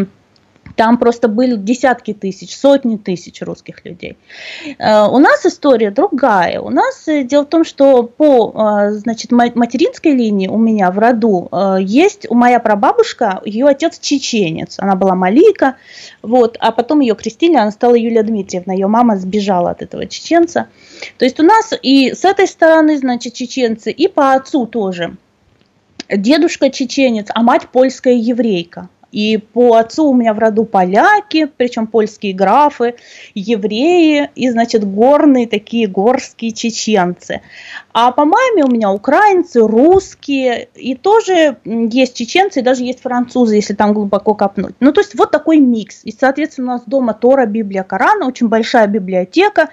[0.76, 4.16] там просто были десятки тысяч, сотни тысяч русских людей.
[4.78, 6.60] Э, у нас история другая.
[6.60, 10.98] У нас э, дело в том, что по э, значит, материнской линии у меня в
[10.98, 11.48] роду
[11.80, 14.76] есть моя прабабушка, ее отец чеченец.
[14.78, 15.76] Она была Малика,
[16.22, 18.74] вот, а потом ее крестили, она стала Юлия Дмитриевна.
[18.74, 20.68] Ее мама сбежала от этого чеченца.
[21.18, 25.16] То есть у нас и с этой стороны, значит, чеченцы, и по отцу тоже.
[26.08, 28.88] Дедушка чеченец, а мать польская еврейка.
[29.14, 32.96] И по отцу у меня в роду поляки, причем польские графы,
[33.36, 37.40] евреи и, значит, горные такие горские чеченцы.
[37.92, 43.54] А по маме у меня украинцы, русские, и тоже есть чеченцы, и даже есть французы,
[43.54, 44.74] если там глубоко копнуть.
[44.80, 46.00] Ну, то есть вот такой микс.
[46.02, 49.68] И, соответственно, у нас дома Тора, Библия, Корана, очень большая библиотека.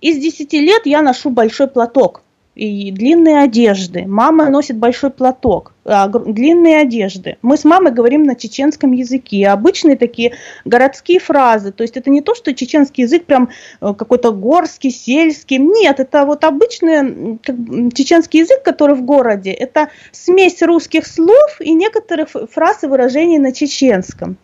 [0.00, 2.21] Из 10 лет я ношу большой платок
[2.54, 4.04] и длинные одежды.
[4.06, 7.38] Мама носит большой платок, а, длинные одежды.
[7.40, 9.48] Мы с мамой говорим на чеченском языке.
[9.48, 10.34] Обычные такие
[10.66, 11.72] городские фразы.
[11.72, 13.48] То есть это не то, что чеченский язык прям
[13.80, 15.56] э, какой-то горский, сельский.
[15.56, 17.56] Нет, это вот обычный как,
[17.94, 19.50] чеченский язык, который в городе.
[19.50, 24.36] Это смесь русских слов и некоторых фраз и выражений на чеченском.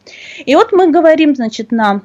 [0.47, 2.03] И вот мы говорим, значит, на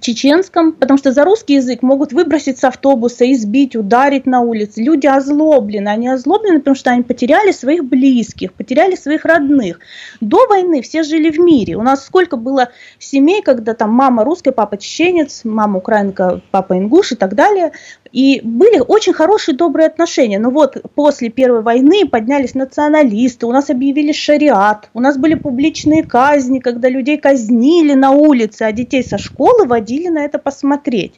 [0.00, 4.82] чеченском, потому что за русский язык могут выбросить с автобуса, избить, ударить на улице.
[4.82, 9.80] Люди озлоблены, они озлоблены, потому что они потеряли своих близких, потеряли своих родных.
[10.20, 11.76] До войны все жили в мире.
[11.76, 17.12] У нас сколько было семей, когда там мама русская, папа чеченец, мама украинка, папа ингуш
[17.12, 17.72] и так далее.
[18.12, 20.38] И были очень хорошие, добрые отношения.
[20.38, 26.04] Но вот после Первой войны поднялись националисты, у нас объявили шариат, у нас были публичные
[26.04, 31.14] казни, когда людей казнили на улице, а детей со школы водили на это посмотреть.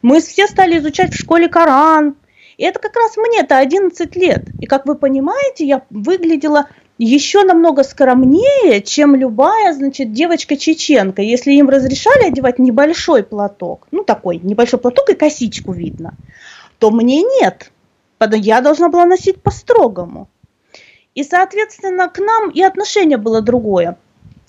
[0.00, 2.16] Мы все стали изучать в школе Коран.
[2.58, 4.44] И это как раз мне-то 11 лет.
[4.60, 6.68] И как вы понимаете, я выглядела
[7.04, 11.22] еще намного скромнее, чем любая, значит, девочка-чеченка.
[11.22, 16.14] Если им разрешали одевать небольшой платок, ну такой небольшой платок и косичку видно,
[16.78, 17.70] то мне нет.
[18.20, 20.28] Я должна была носить по-строгому.
[21.14, 23.98] И, соответственно, к нам и отношение было другое.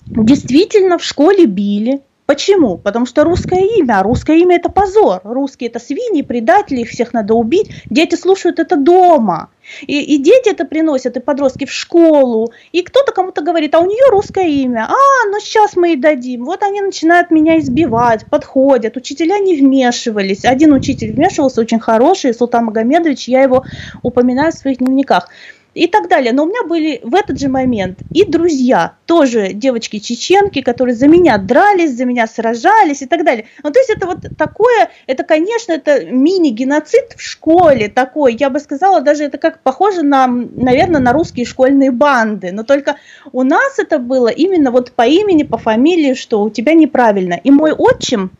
[0.06, 2.78] Действительно, в школе били, Почему?
[2.78, 5.20] Потому что русское имя, а русское имя это позор.
[5.24, 7.70] Русские это свиньи, предатели, их всех надо убить.
[7.90, 9.50] Дети слушают это дома.
[9.82, 12.52] И, и дети это приносят, и подростки в школу.
[12.72, 14.86] И кто-то кому-то говорит, а у нее русское имя.
[14.88, 16.46] А, ну сейчас мы ей дадим.
[16.46, 18.96] Вот они начинают меня избивать, подходят.
[18.96, 20.46] Учителя не вмешивались.
[20.46, 23.64] Один учитель вмешивался, очень хороший, Султан Магомедович, я его
[24.02, 25.28] упоминаю в своих дневниках
[25.74, 26.32] и так далее.
[26.32, 31.36] Но у меня были в этот же момент и друзья, тоже девочки-чеченки, которые за меня
[31.38, 33.46] дрались, за меня сражались и так далее.
[33.62, 38.60] Ну, то есть это вот такое, это, конечно, это мини-геноцид в школе такой, я бы
[38.60, 42.96] сказала, даже это как похоже на, наверное, на русские школьные банды, но только
[43.32, 47.34] у нас это было именно вот по имени, по фамилии, что у тебя неправильно.
[47.42, 48.30] И мой отчим,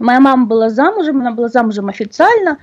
[0.00, 2.58] Моя мама была замужем, она была замужем официально,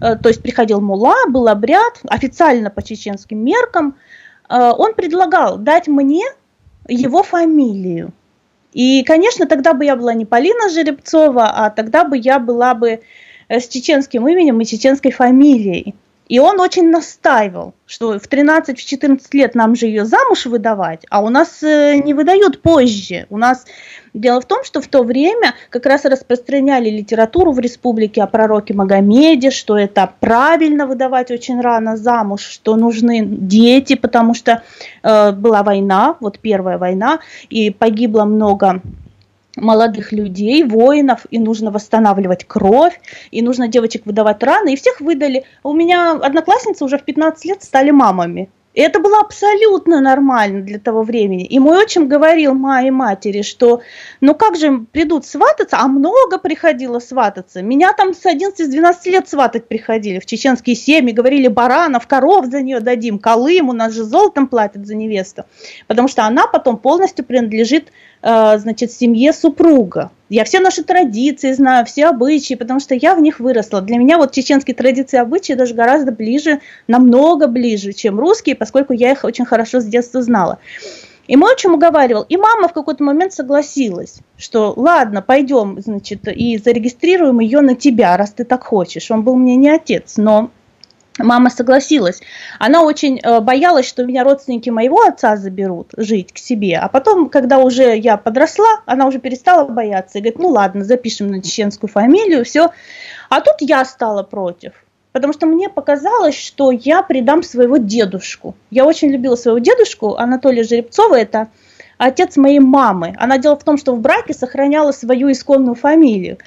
[0.00, 3.94] э, то есть приходил мула, был обряд, официально по чеченским меркам.
[4.48, 6.24] Э, он предлагал дать мне
[6.88, 8.12] его фамилию.
[8.72, 13.00] И, конечно, тогда бы я была не Полина Жеребцова, а тогда бы я была бы
[13.48, 15.94] э, с чеченским именем и чеченской фамилией.
[16.28, 21.30] И он очень настаивал, что в 13-14 лет нам же ее замуж выдавать, а у
[21.30, 23.26] нас не выдают позже.
[23.30, 23.64] У нас
[24.14, 28.74] Дело в том, что в то время как раз распространяли литературу в республике о пророке
[28.74, 34.62] Магомеде, что это правильно выдавать очень рано замуж, что нужны дети, потому что
[35.02, 38.82] э, была война, вот первая война, и погибло много
[39.60, 45.44] молодых людей, воинов, и нужно восстанавливать кровь, и нужно девочек выдавать рано, и всех выдали.
[45.62, 48.50] У меня одноклассницы уже в 15 лет стали мамами.
[48.78, 51.44] И это было абсолютно нормально для того времени.
[51.44, 53.82] И мой отчим говорил моей матери, что
[54.20, 57.60] ну как же придут свататься, а много приходило свататься.
[57.60, 62.78] Меня там с 11-12 лет сватать приходили в чеченские семьи, говорили баранов, коров за нее
[62.78, 65.46] дадим, колым, у нас же золотом платят за невесту.
[65.88, 67.90] Потому что она потом полностью принадлежит
[68.22, 70.10] значит, семье супруга.
[70.28, 73.80] Я все наши традиции знаю, все обычаи, потому что я в них выросла.
[73.80, 78.92] Для меня вот чеченские традиции и обычаи даже гораздо ближе, намного ближе, чем русские, поскольку
[78.92, 80.58] я их очень хорошо с детства знала.
[81.28, 86.56] И мой отчим уговаривал, и мама в какой-то момент согласилась, что ладно, пойдем, значит, и
[86.56, 89.10] зарегистрируем ее на тебя, раз ты так хочешь.
[89.10, 90.50] Он был мне не отец, но
[91.18, 92.20] Мама согласилась.
[92.58, 96.78] Она очень э, боялась, что меня родственники моего отца заберут жить к себе.
[96.78, 101.28] А потом, когда уже я подросла, она уже перестала бояться и говорит, ну ладно, запишем
[101.28, 102.70] на чеченскую фамилию, все.
[103.28, 104.72] А тут я стала против.
[105.12, 108.54] Потому что мне показалось, что я предам своего дедушку.
[108.70, 111.48] Я очень любила своего дедушку, Анатолия Жеребцова, это
[111.98, 113.14] отец моей мамы.
[113.18, 116.38] Она дело в том, что в браке сохраняла свою исконную фамилию.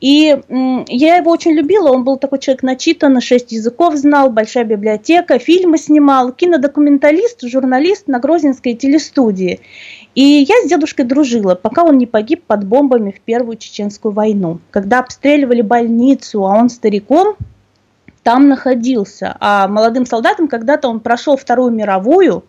[0.00, 0.38] И
[0.88, 5.78] я его очень любила, он был такой человек начитанный, шесть языков знал, большая библиотека, фильмы
[5.78, 9.60] снимал, кинодокументалист, журналист на Грозненской телестудии.
[10.14, 14.60] И я с дедушкой дружила, пока он не погиб под бомбами в Первую Чеченскую войну.
[14.70, 17.36] Когда обстреливали больницу, а он стариком
[18.22, 19.36] там находился.
[19.40, 22.44] А молодым солдатом когда-то он прошел Вторую мировую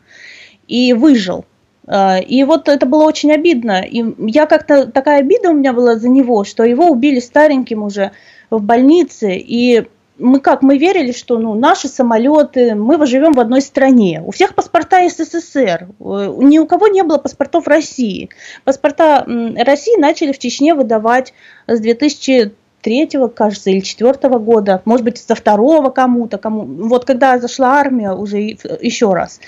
[0.68, 1.46] и выжил.
[1.88, 3.82] А, и вот это было очень обидно.
[3.82, 8.12] И я как-то такая обида у меня была за него, что его убили стареньким уже
[8.50, 9.36] в больнице.
[9.36, 14.22] И мы как, мы верили, что ну, наши самолеты, мы живем в одной стране.
[14.26, 18.30] У всех паспорта СССР, ни у кого не было паспортов России.
[18.64, 21.34] Паспорта России начали в Чечне выдавать
[21.68, 26.66] с 2000 третьего, кажется, или четвертого года, может быть, со второго кому-то, кому.
[26.88, 29.40] Вот когда зашла армия уже еще раз.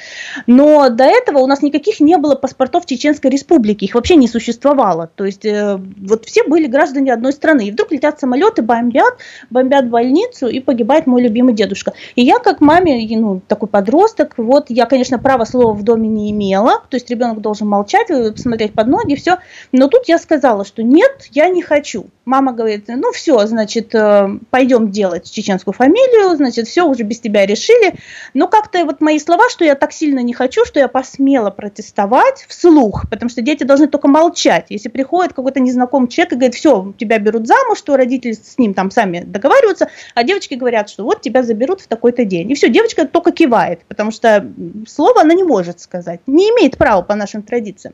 [0.48, 5.10] Но до этого у нас никаких не было паспортов Чеченской Республики, их вообще не существовало.
[5.16, 7.68] То есть э, вот все были граждане одной страны.
[7.68, 9.18] И вдруг летят самолеты, бомбят,
[9.50, 11.94] бомбят больницу, и погибает мой любимый дедушка.
[12.16, 16.32] И я как маме, ну, такой подросток, вот я, конечно, право слова в доме не
[16.32, 19.38] имела, то есть ребенок должен молчать, э, смотреть под ноги, все.
[19.72, 22.06] Но тут я сказала, что нет, я не хочу.
[22.26, 27.22] Мама говорит, ну все, все, значит, э, пойдем делать чеченскую фамилию, значит, все уже без
[27.22, 27.96] тебя решили.
[28.34, 32.46] Но как-то вот мои слова, что я так сильно не хочу, что я посмела протестовать
[32.50, 34.66] вслух, потому что дети должны только молчать.
[34.68, 38.74] Если приходит какой-то незнакомый человек и говорит, все, тебя берут замуж, что родители с ним
[38.74, 42.52] там сами договариваются, а девочки говорят, что вот тебя заберут в такой-то день.
[42.52, 44.52] И все, девочка только кивает, потому что
[44.86, 47.94] слово она не может сказать, не имеет права по нашим традициям.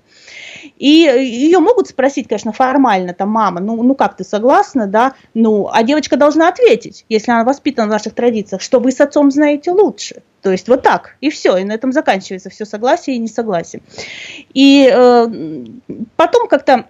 [0.78, 5.70] И ее могут спросить, конечно, формально, там, мама, ну, ну как ты согласна, да, ну,
[5.72, 9.72] а девочка должна ответить, если она воспитана в наших традициях, что вы с отцом знаете
[9.72, 10.22] лучше.
[10.42, 13.82] То есть вот так, и все, и на этом заканчивается все согласие и несогласие.
[14.54, 15.28] И э,
[16.16, 16.86] потом как-то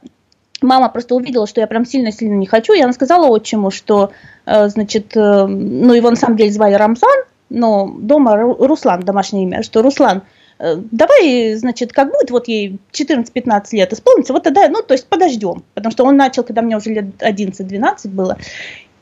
[0.62, 4.12] мама просто увидела, что я прям сильно-сильно не хочу, и она сказала отчиму, что,
[4.46, 9.64] э, значит, э, ну, его на самом деле звали Рамзан, но дома Руслан, домашнее имя,
[9.64, 10.24] что Руслан,
[10.60, 15.64] давай, значит, как будет вот ей 14-15 лет исполнится, вот тогда, ну, то есть подождем,
[15.74, 18.38] потому что он начал, когда мне уже лет 11-12 было,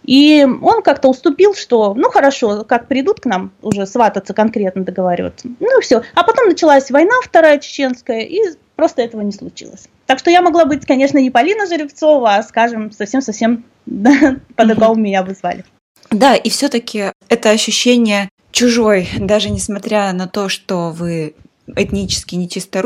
[0.04, 5.50] и он как-то уступил, что, ну хорошо, как придут к нам уже свататься конкретно договариваться,
[5.60, 6.04] ну все.
[6.16, 8.40] А потом началась война вторая чеченская, и
[8.76, 9.90] просто этого не случилось.
[10.06, 13.66] Так что я могла быть, конечно, не Полина Жеребцова, а, скажем, совсем-совсем
[14.56, 15.66] по-другому меня вызвали.
[16.10, 21.36] Да, и все-таки это ощущение чужой, даже несмотря на то, что вы
[21.76, 22.82] этнически не чисто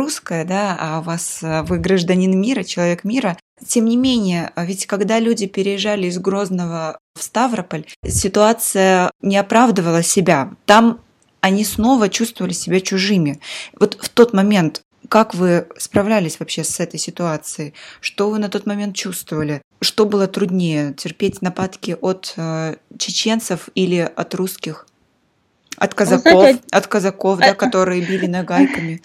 [0.45, 3.37] да, а у вас э, вы гражданин мира, человек мира.
[3.65, 10.53] Тем не менее, ведь когда люди переезжали из Грозного в Ставрополь, ситуация не оправдывала себя.
[10.65, 10.99] Там
[11.41, 13.39] они снова чувствовали себя чужими.
[13.79, 17.73] Вот в тот момент, как вы справлялись вообще с этой ситуацией?
[17.99, 19.61] Что вы на тот момент чувствовали?
[19.81, 24.87] Что было труднее, терпеть нападки от э, чеченцев или от русских?
[25.83, 28.99] От казаков, от казаков, да, которые били нагайками.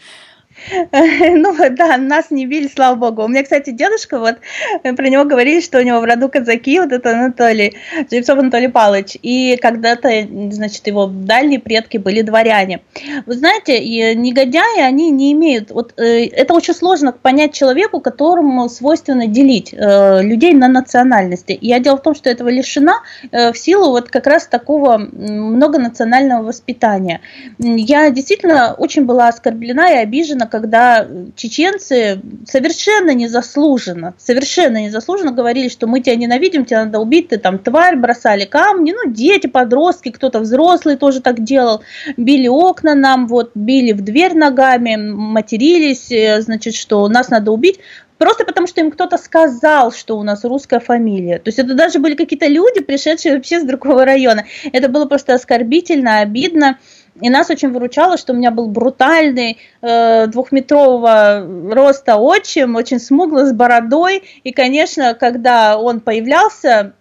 [1.37, 3.25] Ну да, нас не били, слава богу.
[3.25, 4.37] У меня, кстати, дедушка, вот
[4.83, 7.77] про него говорили, что у него в роду казаки, вот это Анатолий,
[8.11, 9.17] Жеребцов Анатолий Павлович.
[9.23, 10.09] И когда-то,
[10.51, 12.81] значит, его дальние предки были дворяне.
[13.27, 15.71] Вы знаете, негодяи, они не имеют...
[15.71, 21.57] Вот э, это очень сложно понять человеку, которому свойственно делить э, людей на национальности.
[21.61, 26.43] Я дело в том, что этого лишена э, в силу вот как раз такого многонационального
[26.43, 27.21] воспитания.
[27.59, 35.69] Я действительно очень была оскорблена и обижена, конечно, когда чеченцы совершенно незаслуженно, совершенно незаслуженно говорили,
[35.69, 40.11] что мы тебя ненавидим, тебя надо убить, ты там тварь, бросали камни, ну, дети, подростки,
[40.11, 41.83] кто-то взрослый тоже так делал,
[42.17, 47.81] били окна нам, вот, били в дверь ногами, матерились, э, значит, что нас надо убить.
[48.19, 51.37] Просто потому, что им кто-то сказал, что у нас русская фамилия.
[51.39, 54.47] То есть это даже были какие-то люди, пришедшие вообще с другого района.
[54.73, 56.79] Это было просто оскорбительно, обидно.
[57.21, 63.47] И нас очень выручало, что у меня был брутальный э, двухметрового роста отчим, очень смуглый,
[63.47, 64.23] с бородой.
[64.45, 66.93] И, конечно, когда он появлялся,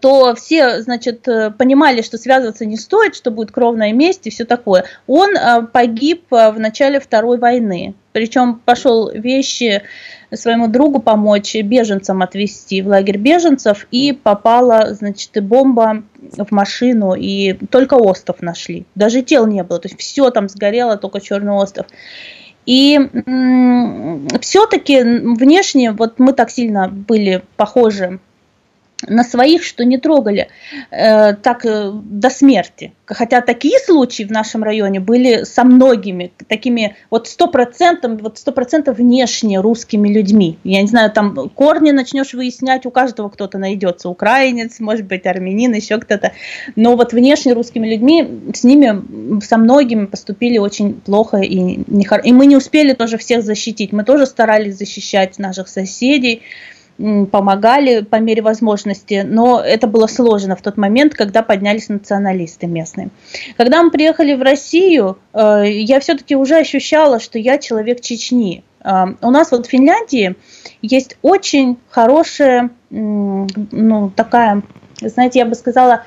[0.00, 4.44] то все, значит, э, понимали, что связываться не стоит, что будет кровная месть и все
[4.44, 4.84] такое.
[5.06, 7.94] Он э, погиб в начале Второй войны.
[8.12, 9.82] Причем пошел вещи
[10.32, 17.54] своему другу помочь беженцам отвезти в лагерь беженцев, и попала, значит, бомба в машину, и
[17.70, 18.86] только остров нашли.
[18.94, 21.86] Даже тел не было, то есть все там сгорело, только черный остров.
[22.66, 22.98] И
[24.40, 28.20] все-таки внешне вот мы так сильно были похожи
[29.06, 30.48] на своих, что не трогали
[30.90, 32.92] э, так э, до смерти.
[33.06, 38.52] Хотя такие случаи в нашем районе были со многими, такими вот сто процентов, вот сто
[38.52, 40.58] процентов внешне русскими людьми.
[40.64, 45.74] Я не знаю, там корни начнешь выяснять, у каждого кто-то найдется, украинец, может быть, армянин,
[45.74, 46.32] еще кто-то.
[46.76, 52.32] Но вот внешне русскими людьми, с ними, со многими поступили очень плохо, и, не, и
[52.32, 53.92] мы не успели тоже всех защитить.
[53.92, 56.42] Мы тоже старались защищать наших соседей,
[56.96, 63.10] помогали по мере возможности, но это было сложно в тот момент, когда поднялись националисты местные.
[63.56, 68.62] Когда мы приехали в Россию, э, я все-таки уже ощущала, что я человек Чечни.
[68.84, 70.36] Э, у нас вот в Финляндии
[70.82, 74.62] есть очень хорошая, ну, такая,
[75.00, 76.04] знаете, я бы сказала,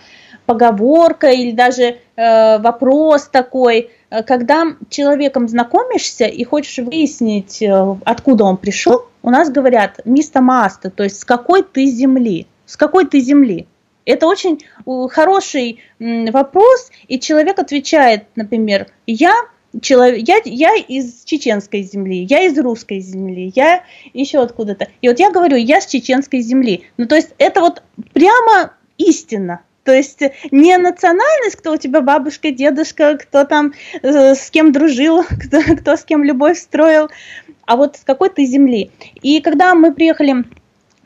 [0.47, 3.91] поговорка или даже э, вопрос такой,
[4.25, 7.61] когда человеком знакомишься и хочешь выяснить,
[8.05, 12.77] откуда он пришел, у нас говорят «мисто маста», то есть «с какой ты земли», «с
[12.77, 13.67] какой ты земли».
[14.05, 14.63] Это очень
[15.11, 19.33] хороший вопрос, и человек отвечает, например, «я
[19.81, 23.83] человек, я, я из чеченской земли, я из русской земли, я
[24.13, 24.87] еще откуда-то.
[25.01, 26.85] И вот я говорю, я с чеченской земли.
[26.97, 27.83] Ну, то есть это вот
[28.13, 29.61] прямо истина.
[29.87, 30.19] То есть
[30.51, 33.71] не национальность, кто у тебя бабушка, дедушка, кто там
[34.01, 37.07] э, с кем дружил, кто, кто с кем любовь строил,
[37.65, 38.91] а вот с какой то земли.
[39.21, 40.43] И когда мы приехали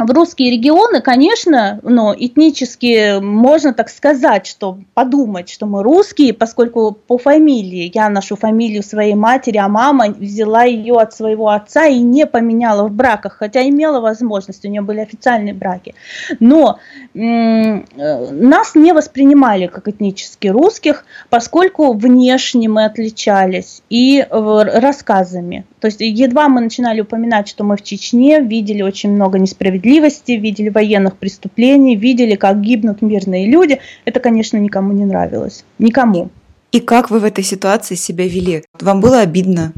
[0.06, 6.92] в русские регионы, конечно, но этнически можно так сказать, что подумать, что мы русские, поскольку
[6.92, 12.00] по фамилии, я ношу фамилию своей матери, а мама взяла ее от своего отца и
[12.00, 15.96] не поменяла в браках, хотя имела возможность, у нее были официальные браки.
[16.40, 16.80] Но
[17.16, 25.66] м- нас не воспринимали как этнически русских, поскольку внешне мы отличались и рассказами.
[25.82, 30.32] То есть едва мы начинали упоминать, что мы в Чечне, видели очень много несправедливости, справедливости,
[30.32, 33.80] видели военных преступлений, видели, как гибнут мирные люди.
[34.06, 35.64] Это, конечно, никому не нравилось.
[35.80, 36.30] Никому.
[36.72, 38.64] И как вы в этой ситуации себя вели?
[38.80, 39.74] Вам было обидно?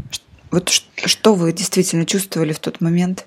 [0.52, 3.26] Вот что вы действительно чувствовали в тот момент?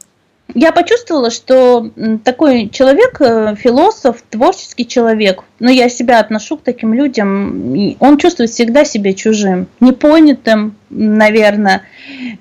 [0.55, 1.91] Я почувствовала, что
[2.23, 8.51] такой человек, э, философ, творческий человек, но я себя отношу к таким людям, он чувствует
[8.51, 11.83] всегда себя чужим, непонятым, наверное.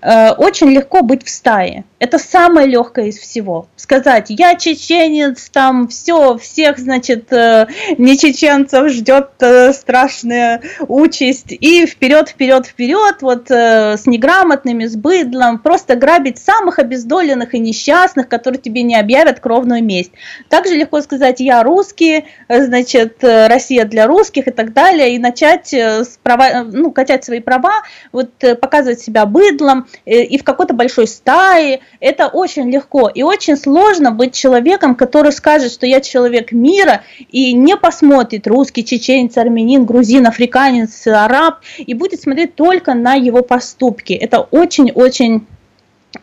[0.01, 1.83] Э, очень легко быть в стае.
[1.99, 3.67] Это самое легкое из всего.
[3.75, 7.67] Сказать, я чеченец, там все, всех, значит, э,
[7.97, 11.51] не чеченцев ждет э, страшная участь.
[11.51, 18.27] И вперед, вперед, вперед, вот с неграмотными, с быдлом, просто грабить самых обездоленных и несчастных,
[18.27, 20.11] которые тебе не объявят кровную месть.
[20.49, 26.19] Также легко сказать, я русский, значит, Россия для русских и так далее, и начать с
[26.21, 32.27] права, ну, качать свои права, вот показывать себя быдлом и в какой-то большой стае, это
[32.27, 37.77] очень легко и очень сложно быть человеком, который скажет, что я человек мира и не
[37.77, 44.13] посмотрит русский, чеченец, армянин, грузин, африканец, араб и будет смотреть только на его поступки.
[44.13, 45.47] Это очень-очень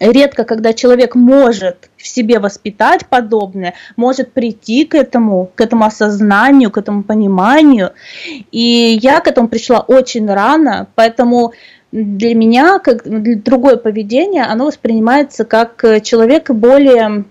[0.00, 6.70] редко, когда человек может в себе воспитать подобное, может прийти к этому, к этому осознанию,
[6.70, 7.92] к этому пониманию.
[8.50, 11.52] И я к этому пришла очень рано, поэтому
[11.92, 13.02] для меня, как
[13.42, 17.24] другое поведение, оно воспринимается как э, человек более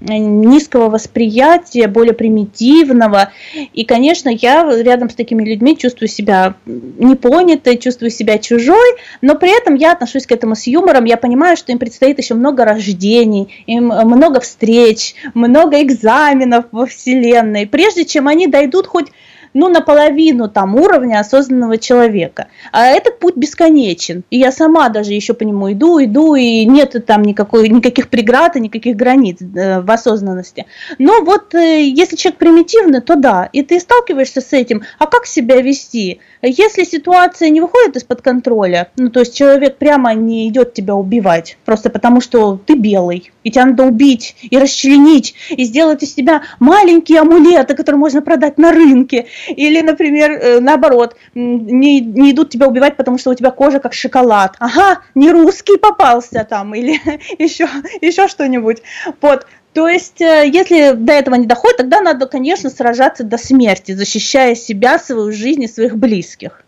[0.00, 3.30] э, низкого восприятия, более примитивного.
[3.72, 9.56] И, конечно, я рядом с такими людьми чувствую себя непонятой, чувствую себя чужой, но при
[9.56, 11.04] этом я отношусь к этому с юмором.
[11.04, 17.68] Я понимаю, что им предстоит еще много рождений, им много встреч, много экзаменов во Вселенной,
[17.68, 19.06] прежде чем они дойдут хоть
[19.54, 22.48] ну, наполовину там уровня осознанного человека.
[22.72, 24.22] А этот путь бесконечен.
[24.30, 28.56] И я сама даже еще по нему иду, иду, и нет там никакой, никаких преград
[28.56, 30.66] и никаких границ э, в осознанности.
[30.98, 35.26] Но вот э, если человек примитивный, то да, и ты сталкиваешься с этим, а как
[35.26, 36.20] себя вести?
[36.42, 41.58] Если ситуация не выходит из-под контроля, ну, то есть человек прямо не идет тебя убивать,
[41.64, 46.42] просто потому что ты белый, и тебя надо убить, и расчленить, и сделать из тебя
[46.58, 52.66] маленькие амулеты, которые можно продать на рынке, или, например, э, наоборот, не, не идут тебя
[52.66, 54.56] убивать, потому что у тебя кожа как шоколад.
[54.58, 57.00] Ага, не русский попался там, или
[57.38, 57.68] еще,
[58.00, 58.82] еще что-нибудь.
[59.20, 63.92] Вот, то есть, э, если до этого не доходит, тогда надо, конечно, сражаться до смерти,
[63.92, 66.64] защищая себя, свою жизнь и своих близких.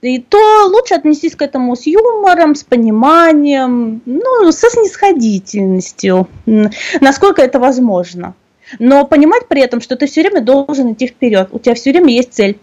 [0.00, 0.38] И то
[0.68, 6.28] лучше отнестись к этому с юмором, с пониманием, ну, со снисходительностью,
[7.00, 8.34] насколько это возможно.
[8.78, 12.12] Но понимать при этом, что ты все время должен идти вперед, у тебя все время
[12.14, 12.58] есть цель.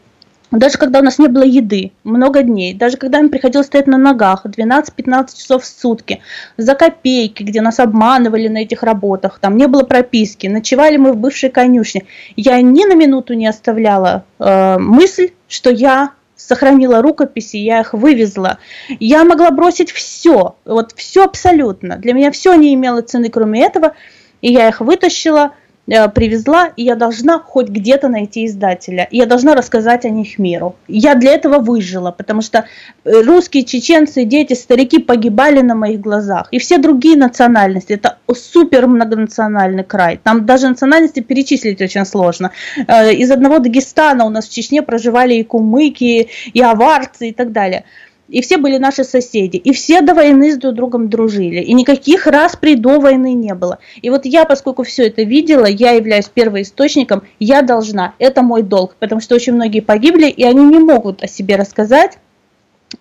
[0.52, 3.98] Даже когда у нас не было еды много дней, даже когда им приходилось стоять на
[3.98, 6.22] ногах 12-15 часов в сутки,
[6.56, 11.18] за копейки, где нас обманывали на этих работах, там не было прописки, ночевали мы в
[11.18, 17.80] бывшей конюшне, я ни на минуту не оставляла э, мысль, что я сохранила рукописи, я
[17.80, 18.60] их вывезла.
[19.00, 21.98] Я могла бросить все, вот все абсолютно.
[21.98, 23.94] Для меня все не имело цены, кроме этого,
[24.42, 25.54] и я их вытащила–
[25.86, 29.08] привезла, и я должна хоть где-то найти издателя.
[29.12, 30.76] я должна рассказать о них миру.
[30.88, 32.66] Я для этого выжила, потому что
[33.04, 36.48] э, русские, чеченцы, дети, старики погибали на моих глазах.
[36.52, 37.94] И все другие национальности.
[37.94, 40.20] Это супер многонациональный край.
[40.24, 42.52] Там даже национальности перечислить очень сложно.
[42.88, 47.52] Э, из одного Дагестана у нас в Чечне проживали и кумыки, и аварцы и так
[47.52, 47.84] далее
[48.28, 52.28] и все были наши соседи, и все до войны с друг другом дружили, и никаких
[52.28, 53.80] распри до войны не было.
[54.02, 58.96] И вот я, поскольку все это видела, я являюсь первоисточником, я должна, это мой долг,
[59.00, 62.18] потому что очень многие погибли, и они не могут о себе рассказать,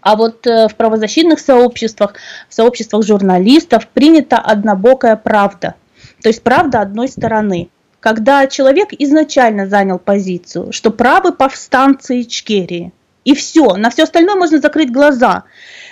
[0.01, 2.15] а вот э, в правозащитных сообществах,
[2.49, 5.75] в сообществах журналистов принята однобокая правда,
[6.23, 7.69] то есть правда одной стороны.
[8.01, 12.93] Когда человек изначально занял позицию, что правы повстанцы Ичкерии–
[13.25, 13.77] и все.
[13.77, 15.45] На все остальное можно закрыть глаза.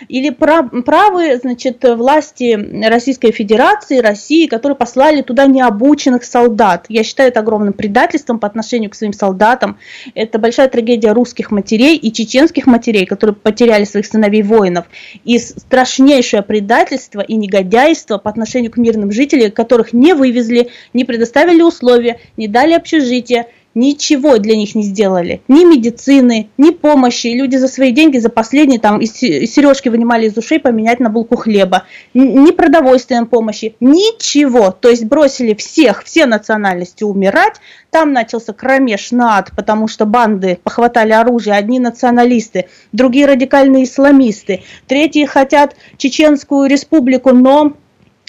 [0.09, 6.87] Или правы, значит, власти Российской Федерации, России, которые послали туда необученных солдат.
[6.89, 9.79] Я считаю это огромным предательством по отношению к своим солдатам.
[10.15, 14.87] Это большая трагедия русских матерей и чеченских матерей, которые потеряли своих сыновей воинов.
[15.25, 21.63] И страшнейшее предательство и негодяйство по отношению к мирным жителям, которых не вывезли, не предоставили
[21.63, 25.43] условия, не дали общежития, ничего для них не сделали.
[25.49, 27.29] Ни медицины, ни помощи.
[27.29, 31.37] Люди за свои деньги, за последние там из сережки вынимали из ушей поменять на булку
[31.37, 31.85] хлеба.
[32.15, 34.71] Ни продовольственной помощи, ничего.
[34.71, 37.57] То есть бросили всех, все национальности умирать.
[37.91, 41.55] Там начался кромеж над, потому что банды похватали оружие.
[41.55, 44.63] Одни националисты, другие радикальные исламисты.
[44.87, 47.75] Третьи хотят Чеченскую республику, но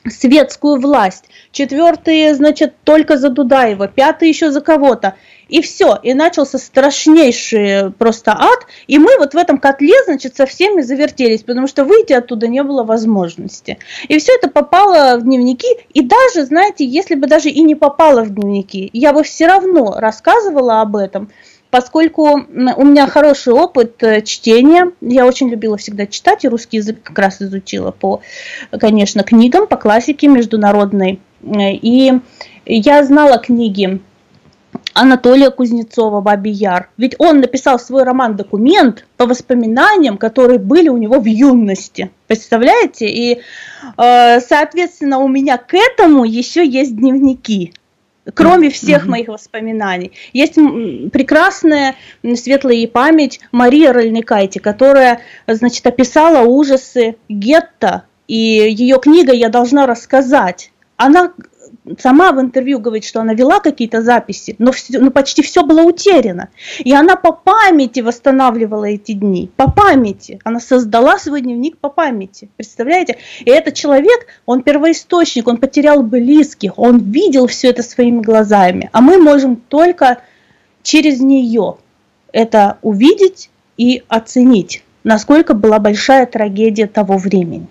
[0.09, 1.25] светскую власть.
[1.51, 5.15] Четвертые, значит, только за Дудаева, пятый еще за кого-то.
[5.49, 10.45] И все, и начался страшнейший просто ад, и мы вот в этом котле, значит, со
[10.45, 13.77] всеми завертелись, потому что выйти оттуда не было возможности.
[14.07, 18.23] И все это попало в дневники, и даже, знаете, если бы даже и не попало
[18.23, 21.29] в дневники, я бы все равно рассказывала об этом,
[21.73, 27.01] поскольку у меня хороший опыт э, чтения, я очень любила всегда читать, и русский язык
[27.01, 28.21] как раз изучила по,
[28.79, 31.19] конечно, книгам, по классике международной.
[31.41, 32.13] Э, и
[32.67, 33.99] я знала книги
[34.93, 36.89] Анатолия Кузнецова «Бабий Яр».
[36.97, 42.11] Ведь он написал свой роман «Документ» по воспоминаниям, которые были у него в юности.
[42.27, 43.09] Представляете?
[43.09, 43.41] И,
[43.97, 47.73] э, соответственно, у меня к этому еще есть дневники
[48.33, 49.09] кроме всех mm-hmm.
[49.09, 50.13] моих воспоминаний.
[50.31, 50.55] Есть
[51.11, 51.95] прекрасная
[52.35, 60.71] светлая память Мария Рольникайте, которая, значит, описала ужасы гетто, и ее книга я должна рассказать.
[60.95, 61.33] Она
[61.99, 65.81] сама в интервью говорит, что она вела какие-то записи, но, все, но почти все было
[65.81, 66.49] утеряно.
[66.79, 70.39] И она по памяти восстанавливала эти дни, по памяти.
[70.43, 73.17] Она создала свой дневник по памяти, представляете?
[73.41, 78.89] И этот человек, он первоисточник, он потерял близких, он видел все это своими глазами.
[78.93, 80.19] А мы можем только
[80.81, 81.77] через нее
[82.31, 87.67] это увидеть и оценить, насколько была большая трагедия того времени.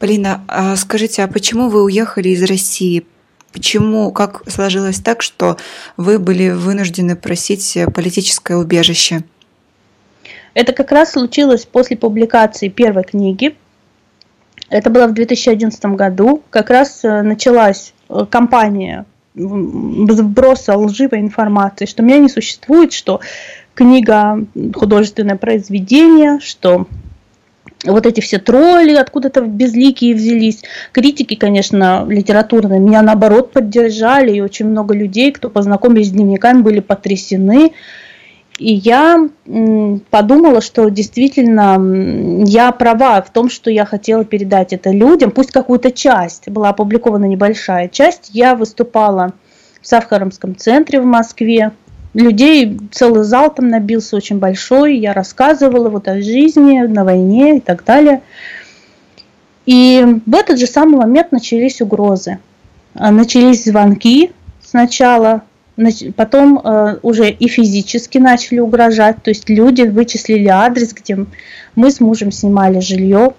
[0.00, 3.04] Полина, а скажите, а почему вы уехали из России?
[3.52, 5.58] Почему, как сложилось так, что
[5.98, 9.24] вы были вынуждены просить политическое убежище?
[10.54, 13.54] Это как раз случилось после публикации первой книги.
[14.70, 16.42] Это было в 2011 году.
[16.48, 23.20] Как раз э, началась э, кампания сброса лживой информации, что меня не существует, что
[23.74, 26.86] книга художественное произведение, что
[27.84, 30.62] вот эти все тролли откуда-то безликие взялись.
[30.92, 36.80] Критики, конечно, литературные меня наоборот поддержали, и очень много людей, кто познакомились с дневниками, были
[36.80, 37.72] потрясены.
[38.58, 39.26] И я
[40.10, 45.90] подумала, что действительно я права в том, что я хотела передать это людям, пусть какую-то
[45.90, 48.30] часть, была опубликована небольшая часть.
[48.34, 49.32] Я выступала
[49.80, 51.72] в Савхарамском центре в Москве,
[52.14, 57.60] людей целый зал там набился очень большой, я рассказывала вот о жизни на войне и
[57.60, 58.22] так далее.
[59.66, 62.38] И в этот же самый момент начались угрозы.
[62.94, 64.32] А, начались звонки
[64.62, 65.42] сначала,
[66.16, 71.24] потом э, уже и физически начали угрожать, то есть люди вычислили адрес, где
[71.74, 73.34] мы с мужем снимали жилье.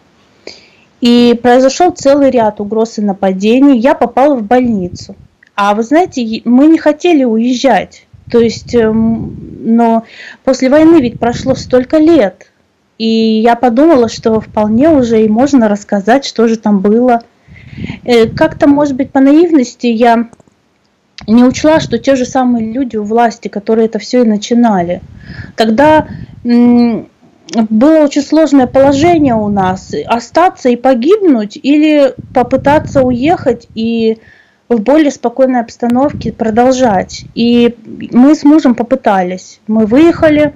[1.01, 3.79] И произошел целый ряд угроз и нападений.
[3.79, 5.15] Я попала в больницу.
[5.55, 8.05] А вы знаете, мы не хотели уезжать.
[8.29, 10.03] То есть, эм, но
[10.43, 12.51] после войны ведь прошло столько лет.
[12.97, 17.23] И я подумала, что вполне уже и можно рассказать, что же там было.
[18.03, 20.29] Э, как-то, может быть, по наивности я
[21.27, 25.01] не учла, что те же самые люди у власти, которые это все и начинали.
[25.55, 26.07] Тогда
[26.43, 29.93] было очень сложное положение у нас.
[30.05, 34.19] Остаться и погибнуть или попытаться уехать и
[34.77, 37.25] в более спокойной обстановке продолжать.
[37.35, 37.75] И
[38.11, 39.59] мы с мужем попытались.
[39.67, 40.53] Мы выехали,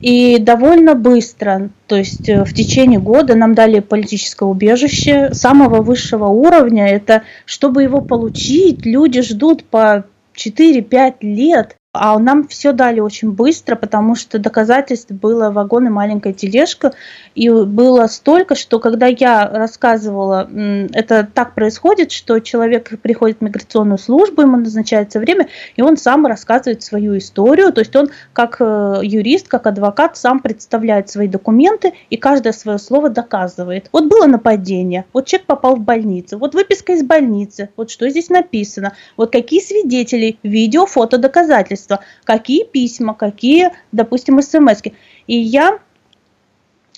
[0.00, 6.26] и довольно быстро, то есть э, в течение года нам дали политическое убежище самого высшего
[6.26, 6.86] уровня.
[6.86, 10.04] Это, чтобы его получить, люди ждут по
[10.36, 11.76] 4-5 лет.
[11.98, 16.92] А нам все дали очень быстро, потому что доказательств было вагон и маленькая тележка.
[17.34, 20.48] И было столько, что когда я рассказывала,
[20.92, 26.26] это так происходит, что человек приходит в миграционную службу, ему назначается время, и он сам
[26.26, 27.72] рассказывает свою историю.
[27.72, 32.78] То есть он как э, юрист, как адвокат сам представляет свои документы и каждое свое
[32.78, 33.88] слово доказывает.
[33.92, 38.28] Вот было нападение, вот человек попал в больницу, вот выписка из больницы, вот что здесь
[38.28, 44.82] написано, вот какие свидетели, видео, фото, доказательства правительства, какие письма, какие, допустим, смс.
[45.26, 45.78] И я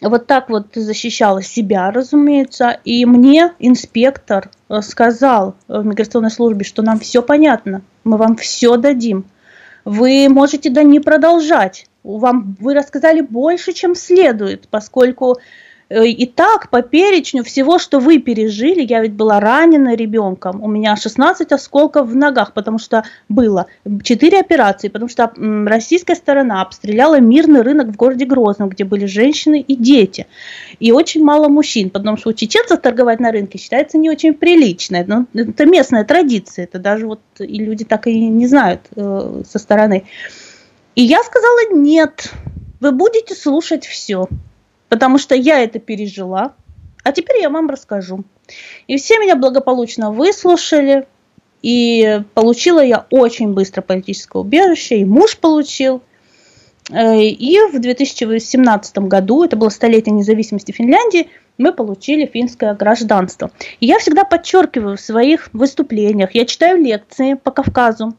[0.01, 6.83] вот так вот защищала себя, разумеется, и мне инспектор э, сказал в миграционной службе, что
[6.83, 9.25] нам все понятно, мы вам все дадим.
[9.85, 11.87] Вы можете да не продолжать.
[12.05, 15.39] Вам, вы рассказали больше, чем следует, поскольку
[15.91, 20.97] и так по перечню всего, что вы пережили, я ведь была ранена ребенком, у меня
[20.97, 23.67] 16 осколков в ногах, потому что было
[24.03, 25.33] 4 операции, потому что
[25.67, 30.27] российская сторона обстреляла мирный рынок в городе Грозном, где были женщины и дети,
[30.79, 35.03] и очень мало мужчин, потому что у чеченцев торговать на рынке считается не очень прилично,
[35.07, 39.59] но это местная традиция, это даже вот и люди так и не знают э, со
[39.59, 40.05] стороны.
[40.95, 42.31] И я сказала нет,
[42.81, 44.29] вы будете слушать все
[44.89, 46.55] потому что я это пережила,
[47.05, 48.25] а теперь я вам расскажу.
[48.87, 51.07] И все меня благополучно выслушали,
[51.63, 56.03] и получила я очень быстро политическое убежище, и муж получил.
[56.91, 61.29] Э, и в 2017 году, это было столетие независимости Финляндии,
[61.59, 63.51] мы получили финское гражданство.
[63.81, 68.15] И я всегда подчеркиваю в своих выступлениях, я читаю лекции по Кавказу,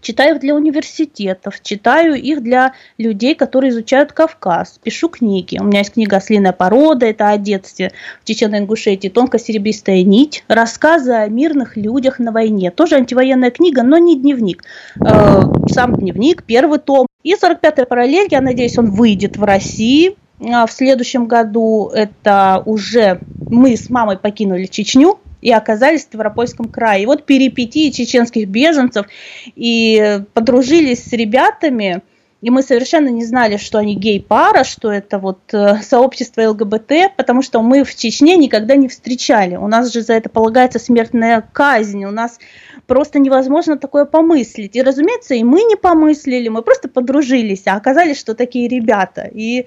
[0.00, 5.58] читаю их для университетов, читаю их для людей, которые изучают Кавказ, пишу книги.
[5.60, 7.92] У меня есть книга «Ослиная порода», это о детстве
[8.22, 12.70] в Чеченной Ингушетии, «Тонко-серебристая нить», рассказы о мирных людях на войне.
[12.70, 14.64] Тоже антивоенная книга, но не дневник.
[15.00, 17.06] Э, сам дневник, первый том.
[17.22, 20.16] И 45-я параллель, я надеюсь, он выйдет в России.
[20.40, 26.68] А в следующем году это уже мы с мамой покинули Чечню, и оказались в Ставропольском
[26.68, 27.02] крае.
[27.02, 29.06] И вот перипетии чеченских беженцев
[29.54, 32.02] и подружились с ребятами,
[32.40, 37.42] и мы совершенно не знали, что они гей-пара, что это вот э, сообщество ЛГБТ, потому
[37.42, 39.56] что мы в Чечне никогда не встречали.
[39.56, 42.38] У нас же за это полагается смертная казнь, у нас
[42.86, 44.76] просто невозможно такое помыслить.
[44.76, 49.28] И, разумеется, и мы не помыслили, мы просто подружились, а оказались, что такие ребята.
[49.32, 49.66] И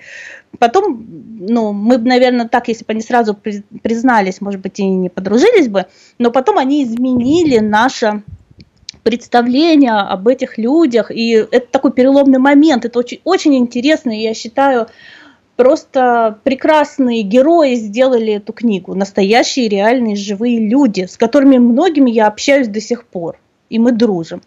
[0.59, 1.05] потом,
[1.39, 5.68] ну, мы бы, наверное, так, если бы они сразу признались, может быть, и не подружились
[5.68, 5.86] бы,
[6.20, 8.24] но потом они изменили наше
[9.03, 14.34] представление об этих людях, и это такой переломный момент, это очень, очень интересно, и я
[14.34, 14.88] считаю,
[15.57, 22.69] просто прекрасные герои сделали эту книгу, настоящие реальные живые люди, с которыми многими я общаюсь
[22.69, 23.37] до сих пор,
[23.69, 24.41] и мы дружим.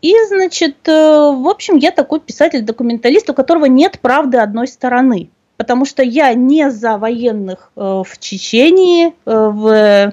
[0.00, 5.30] И, значит, э, в общем, я такой писатель-документалист, у которого нет правды одной стороны.
[5.62, 10.12] Потому что я не за военных э, в Чечении, э, в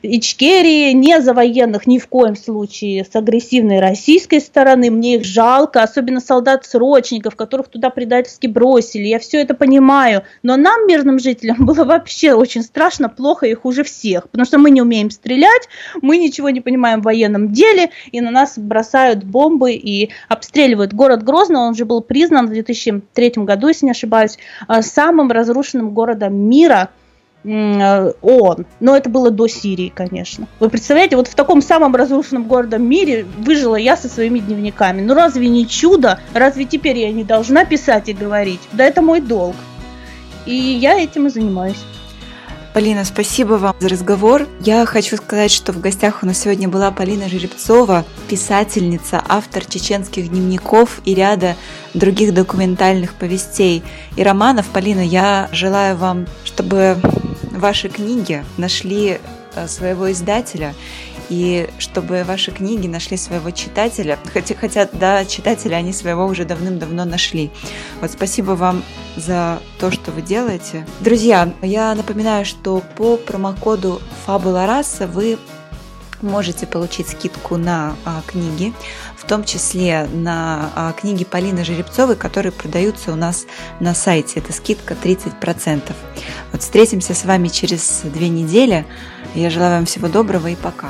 [0.00, 4.90] Ичкерии, не за военных ни в коем случае с агрессивной российской стороны.
[4.90, 9.02] Мне их жалко, особенно солдат-срочников, которых туда предательски бросили.
[9.02, 10.22] Я все это понимаю.
[10.42, 14.30] Но нам, мирным жителям, было вообще очень страшно, плохо и хуже всех.
[14.30, 15.68] Потому что мы не умеем стрелять,
[16.00, 21.22] мы ничего не понимаем в военном деле, и на нас бросают бомбы и обстреливают город
[21.22, 21.66] Грозно.
[21.66, 24.38] Он же был признан в 2003 году, если не ошибаюсь,
[24.68, 26.90] э, самым разрушенным городом мира–
[27.46, 28.66] Э, ООН.
[28.80, 30.48] Но это было до Сирии, конечно.
[30.58, 35.00] Вы представляете, вот в таком самом разрушенном городом мире выжила я со своими дневниками.
[35.00, 36.18] Ну разве не чудо?
[36.34, 38.60] Разве теперь я не должна писать и говорить?
[38.72, 39.54] Да это мой долг.
[40.44, 41.84] И я этим и занимаюсь.
[42.76, 44.46] Полина, спасибо вам за разговор.
[44.60, 50.28] Я хочу сказать, что в гостях у нас сегодня была Полина Жеребцова, писательница, автор чеченских
[50.28, 51.56] дневников и ряда
[51.94, 53.82] других документальных повестей
[54.14, 54.66] и романов.
[54.66, 56.98] Полина, я желаю вам, чтобы
[57.50, 59.20] ваши книги нашли
[59.54, 60.74] э, своего издателя
[61.28, 67.04] и чтобы ваши книги нашли своего читателя, хотя, хотя да, читателя они своего уже давным-давно
[67.04, 67.50] нашли.
[68.00, 68.82] Вот спасибо вам
[69.16, 70.86] за то, что вы делаете.
[71.00, 75.38] Друзья, я напоминаю, что по промокоду Фабула Раса вы
[76.22, 78.72] можете получить скидку на а, книги,
[79.16, 83.46] в том числе на а, книги Полины Жеребцовой, которые продаются у нас
[83.80, 84.40] на сайте.
[84.40, 85.92] Это скидка 30%.
[86.52, 88.86] Вот встретимся с вами через две недели.
[89.36, 90.88] Я желаю вам всего доброго и пока.